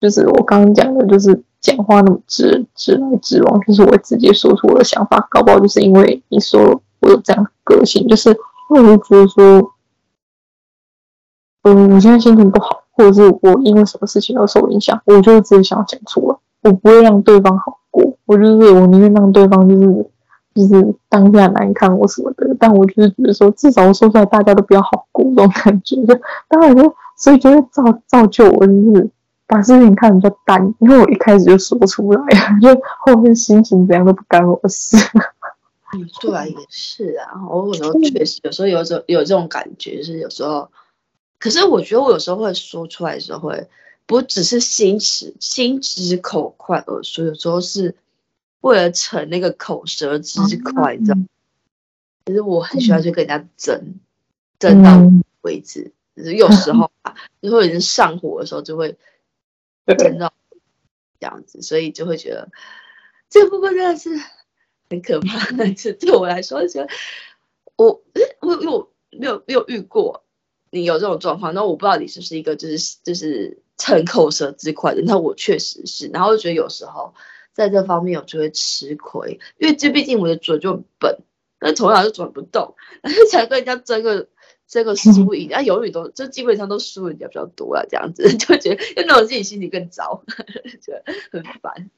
[0.00, 1.42] 就是我刚刚讲的，就是
[1.74, 9.72] 讲话那么直直来直往，就是我直接说出我的想法，搞不好就是因为你说我有这样的个性，就是因为我觉得说，
[11.62, 20.10] 嗯，我现在心情不好，或者是我因为什么事情而受影响，我就是直接想要讲出来，我不会让对方好过，我就是我宁愿让对方就是。
[20.56, 25.96] 就是当下难看或什么的，但我就是觉得说，至少说出来，大家都比较好过这种感觉。
[26.06, 29.10] 就当然就，所以就会造造就我，就是
[29.46, 32.20] 把事情看得比较淡，因为我一开始就说出来，
[32.60, 34.96] 就后面心情怎样都不干我的事。
[35.94, 37.46] 嗯，对啊，也是啊。
[37.48, 40.70] 我有时候 确实有时候有种有这种感觉，就是有时候，
[41.38, 43.68] 可是我觉得我有时候会说出来的时候，会
[44.06, 47.94] 不只是心直心直口快而说，有时候是。
[48.62, 51.18] 为了逞那个口舌之快，你知道？
[52.24, 53.94] 其实我很喜欢去跟人家争，
[54.58, 55.00] 争到
[55.42, 55.92] 为止。
[56.16, 58.96] 就是有时候啊，就会有人上火的时候，就会
[59.94, 60.32] 争到
[61.20, 62.50] 这样子，所以就会觉得
[63.28, 64.10] 这部分真的是
[64.90, 65.54] 很可怕。
[65.56, 66.88] 但是对我来说，觉得
[67.76, 68.02] 我
[68.40, 70.24] 我我没有没有遇过
[70.70, 71.54] 你有这种状况。
[71.54, 75.02] 那我不知道你是不是一个就是就是逞口舌之快的。
[75.02, 77.14] 那我确实是，然后我觉得有时候。
[77.56, 81.20] 在这方面我就会吃亏，因为这毕竟我的嘴就很笨，
[81.58, 84.28] 但从小就转不动，然后才跟人家争个
[84.68, 90.22] 争个输赢，啊，永远都就基本上都输人家比较多啊，这样子 就觉得又弄得自己心里更糟，
[90.82, 91.90] 觉得很烦。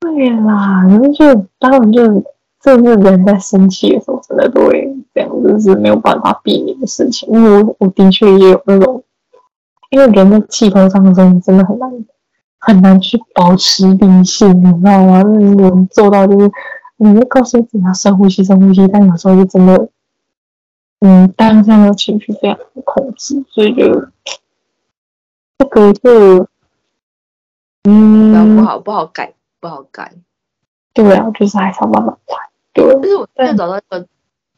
[0.00, 2.24] 对啦，然后就当然就
[2.60, 7.28] 这是人在生气的时候，真的都会这样，就是没有办法避免的事情。
[7.32, 9.02] 因为我我的确也有那种，
[9.90, 11.90] 因为人在气头上的时候真的很难。
[12.60, 15.22] 很难去保持理性，你知道吗？
[15.22, 16.50] 那我们做到就是，
[16.96, 19.88] 你会告诉自己要深呼吸，深呼吸，但有时候就真的，
[21.00, 24.08] 嗯，当下的情绪非常的控制，所以就
[25.58, 26.48] 这个就，
[27.84, 30.14] 嗯，不好不好改，不好改。
[30.92, 32.34] 对啊，就是还是要慢慢改。
[32.72, 34.06] 对，但是我现在找到一个，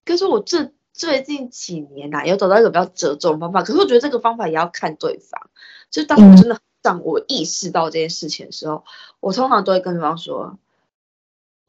[0.05, 5.51] 可是我这最近几年来、啊、有找到一个比较折中的方法，可是我觉得这个方法也要看对方，
[5.91, 6.61] 就当我真的、嗯。
[6.83, 8.85] 当我意识到这件事情的时候，
[9.21, 10.57] 我通常都会跟对方说：“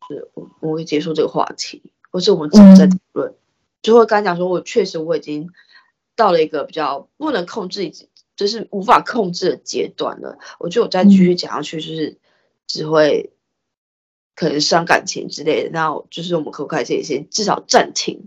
[0.07, 3.31] 是我我会结束这个话题，或是我们只能在讨论。
[3.31, 3.35] 嗯”
[3.81, 5.49] 就会跟他讲说：“我确实我已经
[6.15, 7.91] 到了一个比较不能控制，
[8.35, 10.37] 就是无法控制的阶段了。
[10.59, 12.17] 我觉得我再继续讲下去，就是
[12.67, 13.31] 只会
[14.35, 18.25] 可能伤感情之类的，那就是我们可不可以先先至少暂停，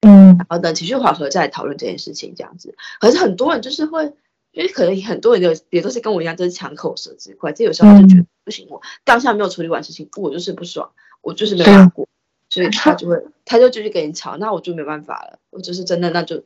[0.00, 2.74] 嗯，然后等情绪缓和再来讨论这件事情这样子。
[3.00, 4.12] 可是很多人就是会，
[4.52, 12.08] 因为可能很多人就也都是跟我一样，就是抢口舌之快，这有时候就觉得不行，我当下没有处理完事情，我就是不爽，我就是没有过，
[12.52, 16.44] 所以他就会他就继续跟你吵，那我就没办法了，我就是真的那就。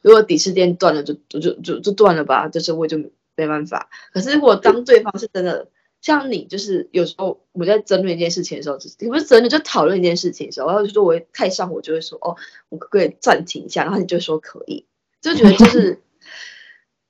[0.00, 2.98] 如果底线电断了就，就就就就断了吧，就是我就
[3.36, 3.88] 没办法。
[4.12, 5.68] 可是如果当对方是真的
[6.00, 12.36] 像你，就是有时候我们在争论一件事情的时候，就是不是争论就讨论一件事情的时候，然后就说我会太上火，我就会说哦，
[12.68, 13.82] 我可不可以暂停一下？
[13.82, 14.86] 然后你就说可以，
[15.20, 16.00] 就觉得就是，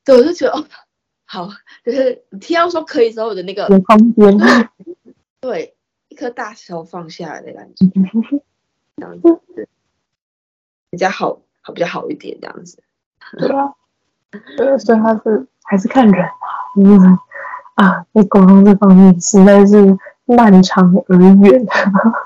[0.04, 0.66] 对，我就觉得哦，
[1.24, 1.48] 好，
[1.86, 4.38] 就是你听到说可以之后我的那个有空间，
[5.40, 5.74] 对，
[6.12, 7.86] 一颗大石头放下来的感觉，
[8.96, 9.68] 这样子
[10.90, 11.40] 比较好。
[11.64, 12.82] 好比较好一点这样子，
[13.38, 13.72] 对啊，
[14.56, 16.32] 对，所以他是还是看人啊，
[16.76, 17.18] 嗯
[17.76, 21.64] 啊，在沟通这方面实在是漫长而远，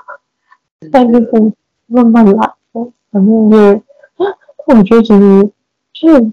[0.91, 1.53] 但是是
[1.85, 2.55] 慢慢来，
[3.11, 3.83] 反正就，
[4.65, 5.51] 我觉得其实
[5.93, 6.31] 就是，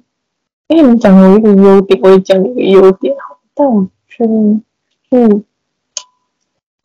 [0.69, 3.15] 因为你讲了一个优点，我也讲一个优点，
[3.53, 4.65] 但我确定
[5.11, 5.45] 就，因为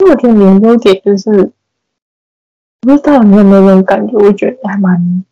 [0.06, 1.52] 我觉得你的优点就是，
[2.82, 5.24] 不知道你有没有那种感觉，我觉得还蛮。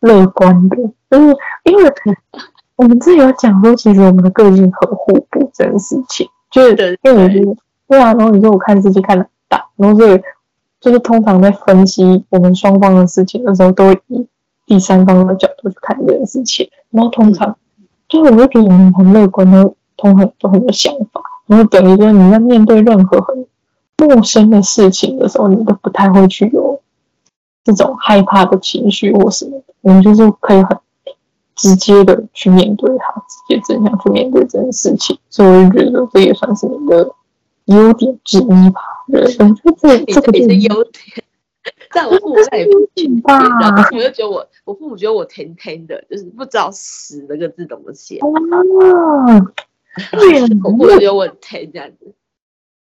[0.00, 0.76] 乐观的，
[1.10, 1.92] 就是因为
[2.76, 7.56] 我们自己有讲说，其实我们的个性很互补这件事情，就是因为我觉得
[7.88, 10.20] 对啊，然后你说我看世界看得大，然后所以
[10.78, 14.28] 就是通常在分析我们双方的事情的时候，都会以
[14.66, 17.56] 第三方的角度去看这件事情，然后通常
[18.06, 23.46] 就是我会觉得你很乐观，然后通常都很有想法，然后等于说你在面对任何很
[23.98, 26.80] 陌生的事情的时候，你都不太会去有。
[27.64, 30.78] 这种害怕的情绪或什么的，我们就是可以很
[31.56, 37.10] 直接的去面对它，直接正向去面对这件事情，所以我就觉得这也算是你的
[37.64, 38.82] 优点之一吧。
[39.10, 41.24] 对，我觉得这这个也是优点，
[41.94, 43.40] 但我父母也不听吧，
[43.92, 48.18] 我就觉得我我父母觉得我甜甜的，就是不知道“死”那个字怎么写。
[48.18, 49.40] 啊，
[50.12, 52.12] 对， 我父母觉得我甜这样子。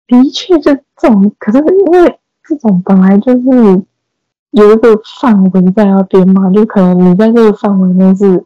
[0.10, 3.82] 的确，就这种，可是因为这种本来就是。
[4.52, 8.44] 有一个范围在那边嘛，就可能你在这个范围内是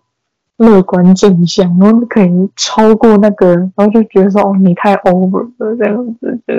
[0.58, 6.38] 乐观正向，然后可以超过那个，然后就觉得说哦，你太 over 了这样子。
[6.46, 6.54] 就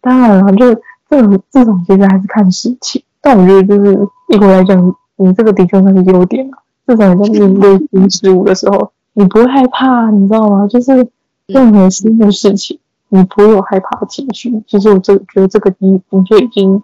[0.00, 0.80] 当然了，就
[1.10, 6.62] 这种这种其实还是看事情，但我觉得就是一回来讲，你这个的确算是优点啊。
[6.86, 10.68] 至少你在面对新事物的时候，你不会害怕，你知道吗？
[10.68, 11.08] 就是
[11.48, 12.78] 任何新的事情，
[13.08, 14.62] 你不会有害怕的情绪。
[14.66, 16.82] 其实我这觉得这个第一步就已经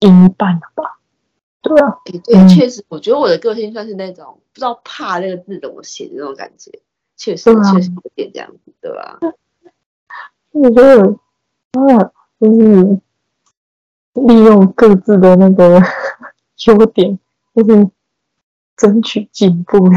[0.00, 0.98] 赢一半了吧。
[1.62, 6.70] 对啊，对，确实，我觉得我的个性算是那种不知道怕那个字怎么写的那种感觉，
[7.16, 9.18] 确实确实有点这样子，对吧？
[10.50, 11.00] 我觉得，
[11.72, 13.00] 啊，就是
[14.12, 15.80] 利用各自的那个
[16.66, 17.18] 优点，
[17.54, 17.88] 就是
[18.76, 19.88] 争取进步。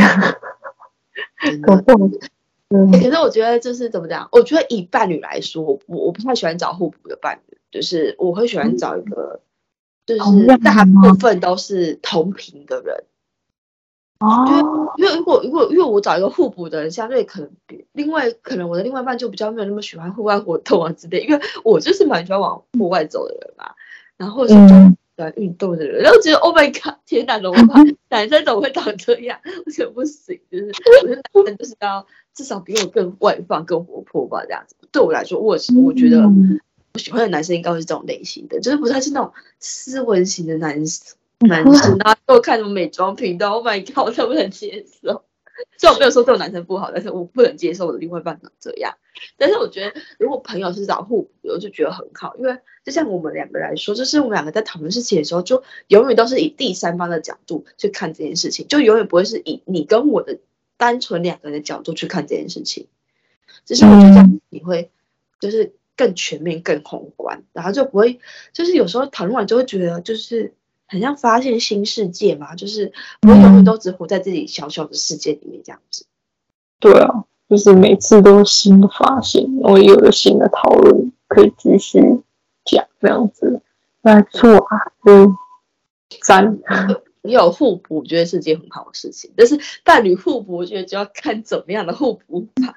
[2.69, 4.27] 可是我觉得就是怎么讲？
[4.31, 9.41] 我觉得以伴侣来说，我我不太喜欢找互补的伴侣，就是我会喜欢找一个。
[10.05, 13.03] 就是大部分都是同频的人，
[14.19, 14.61] 哦，因为
[14.95, 23.75] 因为如果如果因为我找一个互补的人，相对可能比另外可能我的另外一半就比较没有那么喜欢户外活动啊之类，因为我就是蛮喜欢往户外走的人嘛，
[24.15, 27.85] 然后是就喜欢运动的人， 然后觉得 Oh my God，天哪，怎么办？
[28.09, 29.39] 男生怎么会长这样？
[29.65, 34.75] 我觉得不行，就是我觉得男生就是要至少比我更外放、更活泼吧，这样子。
[34.91, 36.29] 对我来说，我是我觉得。
[36.93, 41.15] 我喜欢的男生应该会是这种类型的，就是不太是那种斯文型的男生，
[41.47, 45.21] 男生然后给我看什么美妆频道，Oh my God，我真不能接受。
[45.77, 48.95] 虽然我没有说这种男生不好，但是我不能接受我的另外一半长这样。
[49.37, 60.39] 但是我觉得，如果朋友是找互补，我就觉得很好，因为就像我们两个来说，就是我们两个在讨论事情的时候，就永远都是以第三方的角度去看这件事情，就永远不会是以你跟我的
[60.77, 62.87] 单纯两个人的角度去看这件事情。
[63.65, 64.91] 就是我觉得这样你会
[65.39, 65.73] 就是。
[65.97, 68.19] 更全面、更宏观，然后就不会，
[68.53, 70.53] 就是有时候讨论完就会觉得，就是
[70.87, 76.05] 很像发现新世界嘛，就是不会永远都只活在自己小小的世界里面这样子。
[76.79, 81.99] 对啊，就是每次都有新的发现，然后也有了新的讨论可以继续
[82.65, 83.61] 讲这样子。
[84.01, 85.35] 没错啊，嗯，
[86.21, 86.57] 三。
[87.23, 89.33] 你有互补，我觉得是件很好的事情。
[89.35, 92.73] 但是伴侣互补，我觉得就要看怎么样的互补法。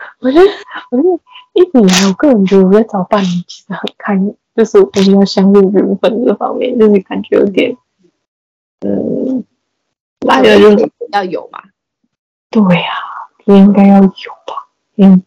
[0.20, 0.46] 我觉得，
[0.90, 1.20] 我觉得
[1.54, 7.76] 一直以来，我个人觉得我在找伴侣其实很看，就是我比较相信缘分这方面，就是感觉有点，
[8.80, 9.44] 嗯，
[10.20, 11.60] 来了就要有嘛。
[12.50, 14.08] 对呀、啊，应该要有
[14.46, 14.68] 吧。
[14.96, 15.22] 嗯，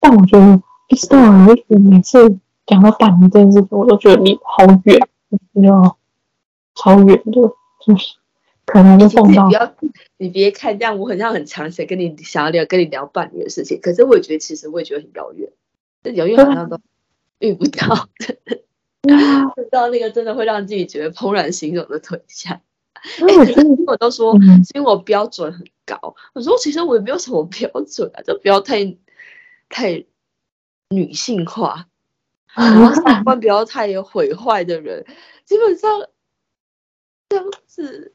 [0.00, 5.96] 但我觉得不知道啊，为什么每次讲到伴侣这件事情，我都觉得你好远，你知道
[6.74, 8.16] 超远的，就是
[8.66, 9.48] 可能就碰到。
[9.48, 9.74] 你不要，
[10.18, 15.50] 你别看这样，我很像很强势跟你想要聊跟你聊伴侣的事情，可是我也觉得其实我也觉得很遥远，
[16.02, 16.78] 这遥远好像都
[17.40, 18.08] 遇不到，
[19.02, 22.60] 遇到那个真的会让自己觉得怦然心动的对象。
[23.20, 26.14] 哎、欸，我都说是因为我标准很高。
[26.34, 28.96] 我说其实我也没有什么标准啊，就不要太
[29.68, 30.04] 太
[30.90, 31.88] 女性化，
[32.54, 35.04] 然后三观不要太有毁坏的人，
[35.44, 36.06] 基本上
[37.28, 38.14] 这样子，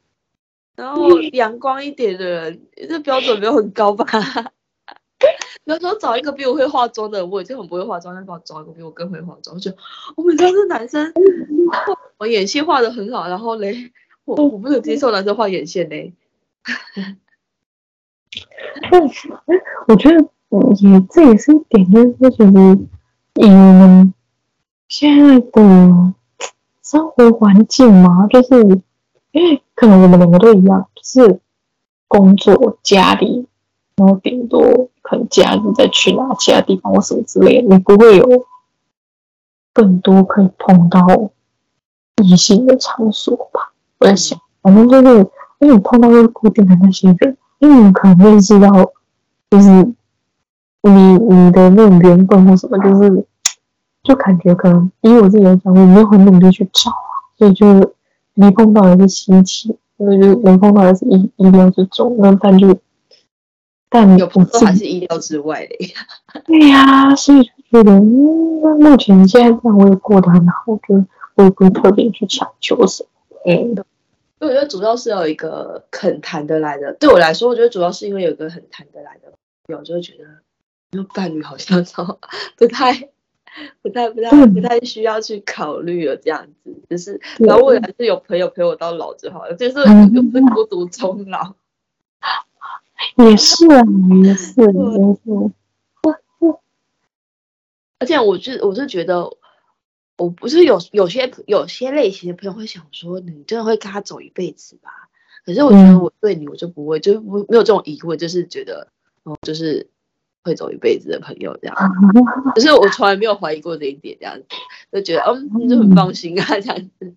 [0.78, 4.04] 然后阳光一点的人，这标准没有很高吧？
[5.64, 9.76] 比如说找一个比我会化妆的，我已经很不会化妆，但帮我找一个比我更会化妆，我觉得
[10.16, 11.12] 我们家这男生，
[12.18, 13.92] 我眼线画得很好，然后嘞。
[14.24, 16.12] 我我不能接受男生画眼线嘞。
[18.90, 19.26] 但是，
[19.86, 20.16] 我觉得
[20.82, 22.60] 也这也是一点，就是觉得
[23.36, 24.12] 以我们
[24.86, 26.12] 现在的
[26.82, 28.82] 生活环境嘛，就是
[29.74, 31.40] 可能我们两个都一样，就是
[32.06, 33.46] 工作、家里，
[33.96, 38.46] 然后顶多可能假日再去哪其他地方或什么之类的，你不会有
[39.72, 41.30] 更多可以碰到
[42.22, 43.72] 异性的场所吧。
[43.98, 48.70] 我在想，反正就是因为你碰到就是固定的那些人，因为你可能认识到，
[49.50, 49.68] 就是
[50.82, 53.26] 你你的那种缘分或什么，就是
[54.02, 56.96] 就感觉可能以我自己来讲，我没有很努力去找啊，
[57.36, 57.94] 所以就
[58.38, 62.16] 没碰到也是稀奇，所以就没碰到也是意意料之中。
[62.20, 62.78] 那但就
[63.88, 65.94] 但有碰到还是意料之外的呀。
[66.44, 73.08] 对呀，所以就觉得嗯，那目前现在这样我也过得很好，就我也不会特别去强求什么。
[73.44, 73.84] 嗯，因为
[74.40, 76.92] 我觉得主要是有一个肯谈得来的。
[76.94, 79.32] 对我来说，我觉得主要是因为有一个很谈得来的
[79.66, 80.24] 朋友，就会觉得
[80.92, 82.20] 有伴侣好像说
[82.56, 83.08] 不太、
[83.82, 86.16] 不太、不太、不太需要去考虑了。
[86.16, 89.78] 这样子，就是然后未来是有朋友陪我到老就好了，就是
[90.12, 91.54] 又不是孤独终老。
[93.18, 93.82] 也是啊，
[94.24, 95.52] 也是，也是。
[97.98, 99.30] 而且我是，我是觉得。
[100.20, 104.90] 我不是有有些有些类型的朋友会想说，你真的会跟他走一辈子吧？
[105.46, 108.88] 可是我觉得我对你我就不会，就不没有这种疑问，就是觉得
[109.22, 109.86] 哦，就是
[110.48, 111.76] 会走一辈子的朋友这样。
[112.56, 114.44] 可是我从来没有怀疑过这一点，这样子
[114.90, 117.14] 就觉得嗯，就很放心啊这样子。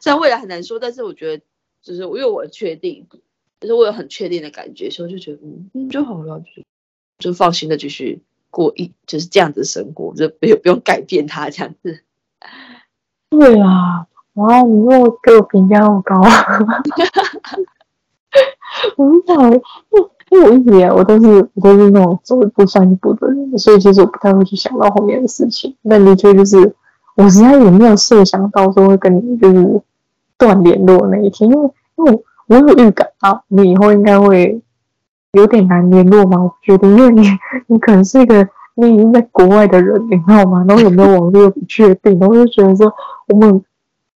[0.00, 1.42] 虽然未来很难说，但是我觉得
[1.82, 3.06] 就是因为我确定，
[3.60, 6.62] 就是我有很确定的感觉，所以我就觉得嗯嗯就好了，就
[7.18, 12.02] 就放心的继续过一就是这样子生活，就不用不用改变他这样子。
[13.30, 16.14] 对啊，哇，你又给我评价那么高，
[18.96, 19.50] 我不知道，
[20.30, 25.74] 因为我一直以来我都是我都是那种走一步算一步的人，所以其实我不太会去想到后面的事情。
[25.82, 26.74] 那的确就是
[27.16, 29.80] 我实在也没有设想到说会跟你就是
[30.36, 34.60] 断联络那一天，因为因为我有预感啊，你以后应该会
[35.32, 36.42] 有点难联络嘛。
[36.42, 37.22] 我觉得，因为你
[37.66, 38.48] 你可能是一个。
[38.80, 40.64] 你已经在国外的人，你知道吗？
[40.68, 42.94] 然后有没有网络又不确定，然后就觉得说
[43.26, 43.60] 我们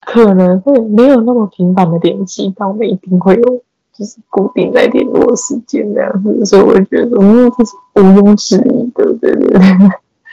[0.05, 9.61] 可能会没有那么频繁的联系，但我们一定会有就是固定在联络时间这样子，所以我就觉得嗯，这是毋庸置疑的，对对对？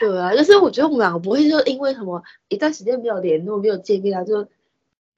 [0.00, 4.46] 对啊，就是我觉得我们两个不会就因为什么一段时间没有联络、没有见面啊，就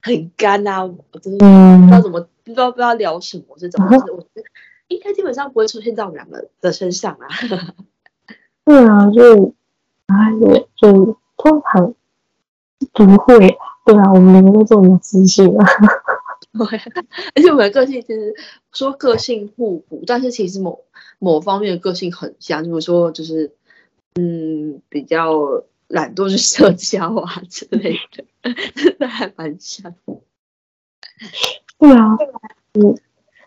[0.01, 0.87] 很干啊，
[1.21, 4.43] 就是不知道怎么、嗯、不知道不知道聊什么这种， 就是我觉得
[4.87, 7.27] 应该基本上不会出现在我们两个的身上啊。
[8.65, 9.53] 对啊，就
[10.07, 11.93] 哎，就通常
[12.93, 13.57] 不会。
[13.83, 15.65] 对啊，我们两个都这么自信啊。
[16.53, 16.65] 对，
[17.35, 18.33] 而且我们的个性其实
[18.71, 20.83] 说个性互补，但是其实某
[21.19, 22.63] 某方面的个性很像。
[22.63, 23.51] 如果说就是
[24.15, 28.23] 嗯，比较懒惰去社交啊 之类的，
[28.75, 29.93] 真的还蛮像。
[31.77, 32.17] 对啊，
[32.73, 32.97] 嗯，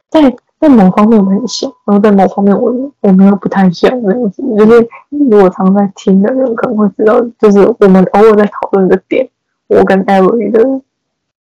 [0.09, 0.36] 在。
[0.60, 4.40] 在某方面我很像，然后在某方面我我们又不太像这样子。
[4.56, 9.28] 就是如果常在听的人可能会知道，就是我们偶尔在讨论的点，
[9.66, 10.62] 我跟艾薇的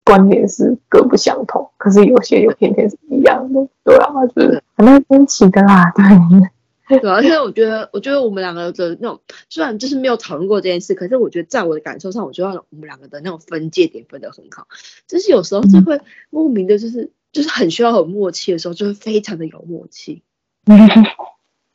[0.07, 3.67] 观点是各不相同，可是有些又偏偏是一样的。
[3.84, 5.91] 对啊，就是很难分歧的啦。
[6.88, 9.19] 对，对，而且我觉得，我觉得我们两个的那种，
[9.49, 14.67] 虽然就是没有讨论过这件事，可是我觉得在我的感受上，我觉得我们两个的那种分界点分得很好。
[15.07, 17.11] 就是有时候就会莫名的，就是。
[17.34, 20.23] 就是很需要有默契的时候，就会非常的有默契。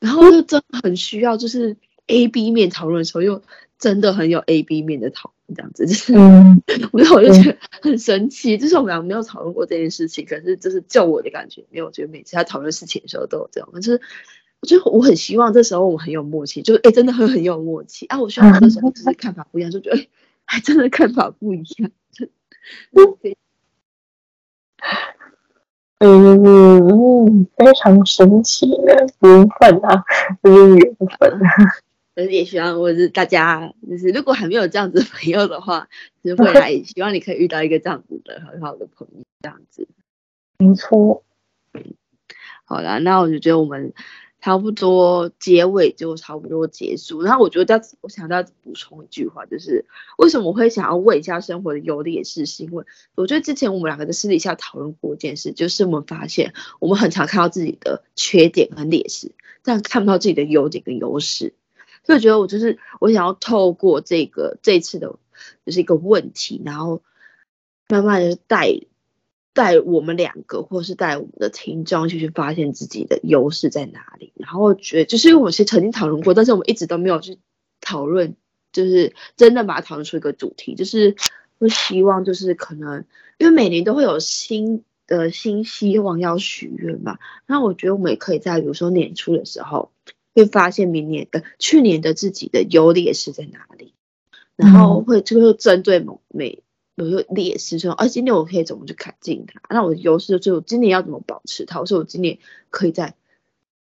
[0.01, 1.77] 然后就真的很需要，就是
[2.13, 3.43] A B 面讨论的时候，又
[3.79, 6.13] 真的很有 A B 面的讨论，这样子就是，
[6.93, 8.59] 我我就觉得很神奇。
[8.59, 14.01] 就是我们俩没有讨论过这件事情，可是就是就我的感觉，没有觉得每次他讨论事情的时候都有这样，就是
[14.61, 18.21] 我就我很希望这时候我很有默契，就哎、欸，真的会很有默契啊！
[18.21, 20.07] 我希望这时候只是看法不一样，就觉得哎，
[20.45, 21.91] 还真的看法不一样。
[22.93, 23.37] 对，
[25.99, 26.39] 嗯，
[26.87, 30.05] 嗯，非常神奇的缘分啊，
[30.43, 31.09] 就是缘分。
[31.19, 35.89] 但是也希望我是大家，就是如果还没有这样子的朋友的话，
[36.23, 39.89] 就是未来 希望你可以遇到一个这样子的很好的朋友，这样子。
[40.59, 41.25] 没错。
[42.65, 43.95] 好了，那我就觉得我们
[44.41, 47.23] 差不多结尾就差不多结束。
[47.23, 49.87] 然后我觉得要，我想要补充一句话，就是
[50.19, 52.85] 为什么我会想要问一下生活的优劣势，是因为
[53.15, 59.33] 我觉得之前我们两个在私底下讨论过一件事，就是我们发现我们很常看到自己的缺点和劣势，
[59.63, 61.55] 但看不到自己的优点跟优势。
[62.05, 65.17] 所以觉得我就是我想要透过这个这次的，
[65.65, 67.03] 就是一个问题，然后
[67.89, 68.81] 慢慢的带。
[69.55, 74.33] 带我们两个，或是带我们的听众去去发现自己的优势在哪里。
[74.35, 77.37] 然后我觉得，就是因为我们是曾经讨论过，但是我们一直都没有去
[77.83, 78.35] 讨论，
[78.73, 80.75] 就是真的把它讨论出一个主题。
[80.75, 81.17] 就是
[81.59, 83.05] 我希望，就是可能
[83.37, 87.19] 因为每年都会有新的新希望要许愿嘛。
[87.47, 89.93] 那我觉得我们也可以在比如说年初的时候，
[90.35, 93.95] 会发现明年的去年的自己的优劣势在哪里，
[94.57, 96.63] 然后会就会针对某每。
[96.95, 99.63] 有个劣势说，啊，今年我可以怎么去改进它？
[99.71, 101.81] 那我的优势就是我今年要怎么保持它？
[101.81, 102.39] 我说我今年
[102.69, 103.15] 可以在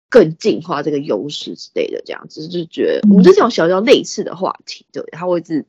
[0.09, 5.67] 更进化这个优势之类的，这样子就觉得我们之前有小小类似的话题，对，然后我一直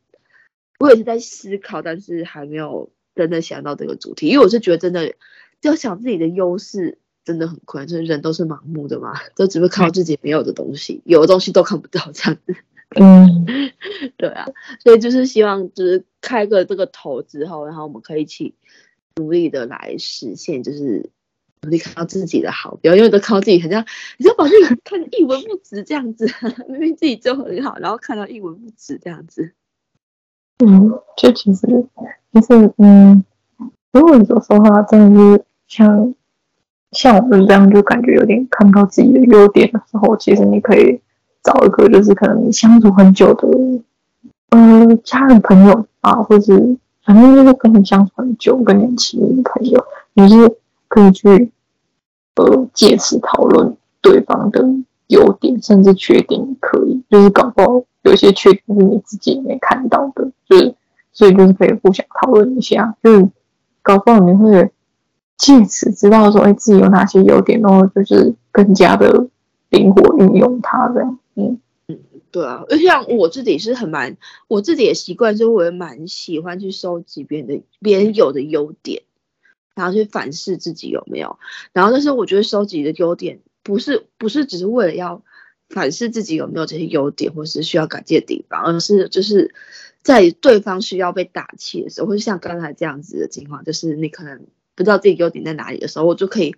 [0.78, 5.14] 我也是在思考，但是还没有真的想到这个主题，因为我是觉得真的
[5.60, 6.96] 要想自己的优势
[7.28, 12.56] 真的很困难，就是人都是盲目的嘛，都只会靠自己没有的东西，有的东西都看不到这样子。
[12.98, 13.44] 嗯，
[14.16, 14.46] 对啊，
[14.82, 18.55] 所以就是希望，就是开个这个头之后，然后我们可以一起
[19.16, 21.10] 努力的来实现，就是
[21.60, 23.84] 努力看到自己的好，不要因为都靠自己很像，
[24.16, 26.26] 你就把自己看一文不值这样子，
[26.66, 29.52] 明明自己就很好，然后看到一文不值这样子。
[30.64, 31.66] 嗯，就其实
[32.32, 33.22] 其实嗯，
[33.92, 36.14] 如果你说说话，真的是像
[36.93, 41.01] 像我们这样，就感觉有点看不到自己的优点的时候，其实你可以。
[41.40, 43.48] 找一个就是可能你相处很久的，
[44.51, 49.82] 呃，家人朋友啊，或是反正就是跟你相处很久、跟你亲密的朋友，
[50.15, 50.59] 你是
[50.89, 51.51] 可以去
[52.35, 54.62] 呃借此讨论对方的
[55.06, 60.74] 优点，甚至缺点也可以，就是搞不好有些缺点是你自己也没看到的，就是
[61.12, 63.28] 所以就是可以互相讨论一下，就是
[63.81, 64.70] 搞不好你会
[65.39, 69.28] 借此知道说，哎，自己有哪些优点，然后就是更加的
[69.70, 71.19] 灵活运用它这样。
[71.36, 71.98] 嗯嗯，
[72.31, 74.16] 对啊，而且像我自己是很蛮，
[74.48, 79.05] 我自己也习惯，就我也蛮喜欢去收集别人的别人有的优点，
[79.74, 81.39] 然后去反思自己有没有。
[81.73, 85.23] 然后，但是我觉得收集的优点不是不是只是为了要
[85.69, 89.55] 反思自己有没有这些优点，或是需要改进的地方，而是就是
[90.02, 94.43] 在对方需要被打气的时候，或是像刚才这样子的情况，就是你可能
[94.78, 96.55] 不知道自己优点在哪里的时候，我就可以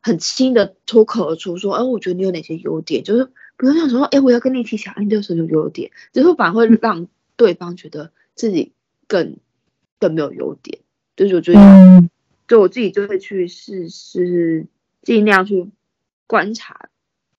[0.00, 3.28] 很轻的脱口而出说，哎，我觉得你有哪些优点，就是。
[3.56, 7.06] 不用想说，哎，我要跟你一起想，你这个时候有优点，之后反而会让
[7.36, 8.72] 对方觉得自己
[9.06, 9.36] 更
[10.00, 10.80] 更没有优点。
[11.14, 11.60] 就是我觉得，
[12.48, 14.66] 就我自己就会去试试，
[15.02, 15.70] 尽量去
[16.26, 16.88] 观察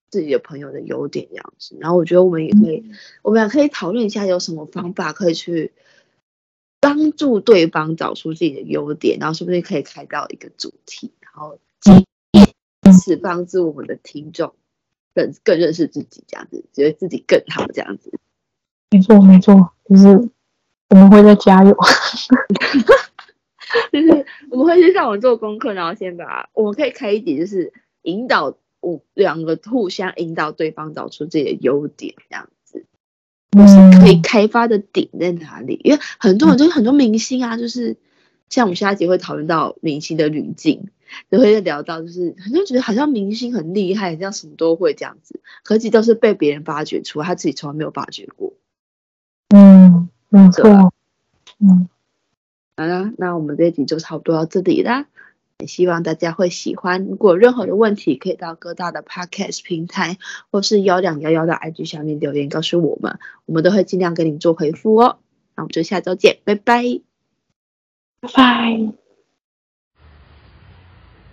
[0.09, 1.75] 自己的朋友的优点这样子。
[1.81, 2.85] 然后我觉得我们也可以，
[3.21, 5.73] 我们俩可以讨论一下有什么方法可以去
[6.85, 11.57] 帮助对方找出自己的优点，然后是不是可以开到一个主题，然后
[12.83, 14.53] 以此帮助我们的听众。
[15.15, 18.19] 更更认识自己，这样子觉得自己更好，这样子。
[18.91, 20.07] 没错，没错，就是
[20.89, 21.73] 我们会再加油。
[23.91, 27.71] 就是我们会去上网做功课，然后先把我们可以开一集，就是
[28.01, 32.49] 引导我两个互相引导对方找出自己的优点，这样
[33.67, 35.79] 是可以开发的点在哪里？
[35.83, 37.97] 因为很多人就是很多明星啊，就是
[38.49, 40.89] 像我们下一集会讨论到明星的滤镜。
[41.29, 48.53] 就会聊到，就是很多人觉得好像明星很厉害，这样什么都会这样子，可是都是被别人发掘出来，他自己从来没有发掘过。
[49.55, 50.91] 嗯，没错。
[51.59, 51.87] 嗯，
[52.75, 55.05] 好了，那我们这一集就差不多到这里啦。
[55.59, 57.05] 也希望大家会喜欢。
[57.05, 60.17] 如果有任何的问题，可以到各大的 podcast 平台
[60.51, 65.17] 或是幺两幺幺的 IG 下面留言告诉我们，我们都会尽量给你做回复哦。
[65.55, 66.83] 那我们就下周见，拜拜，
[68.19, 68.93] 拜拜。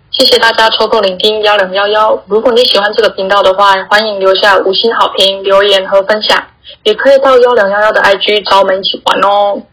[0.09, 2.23] 谢谢大家抽空聆听幺两幺幺。
[2.27, 6.41] 如果你喜欢这个频道的话，欢迎留下五星好评、留言和分享，
[6.83, 9.63] 也可以到幺两幺幺的 IG 找我们一起玩哦。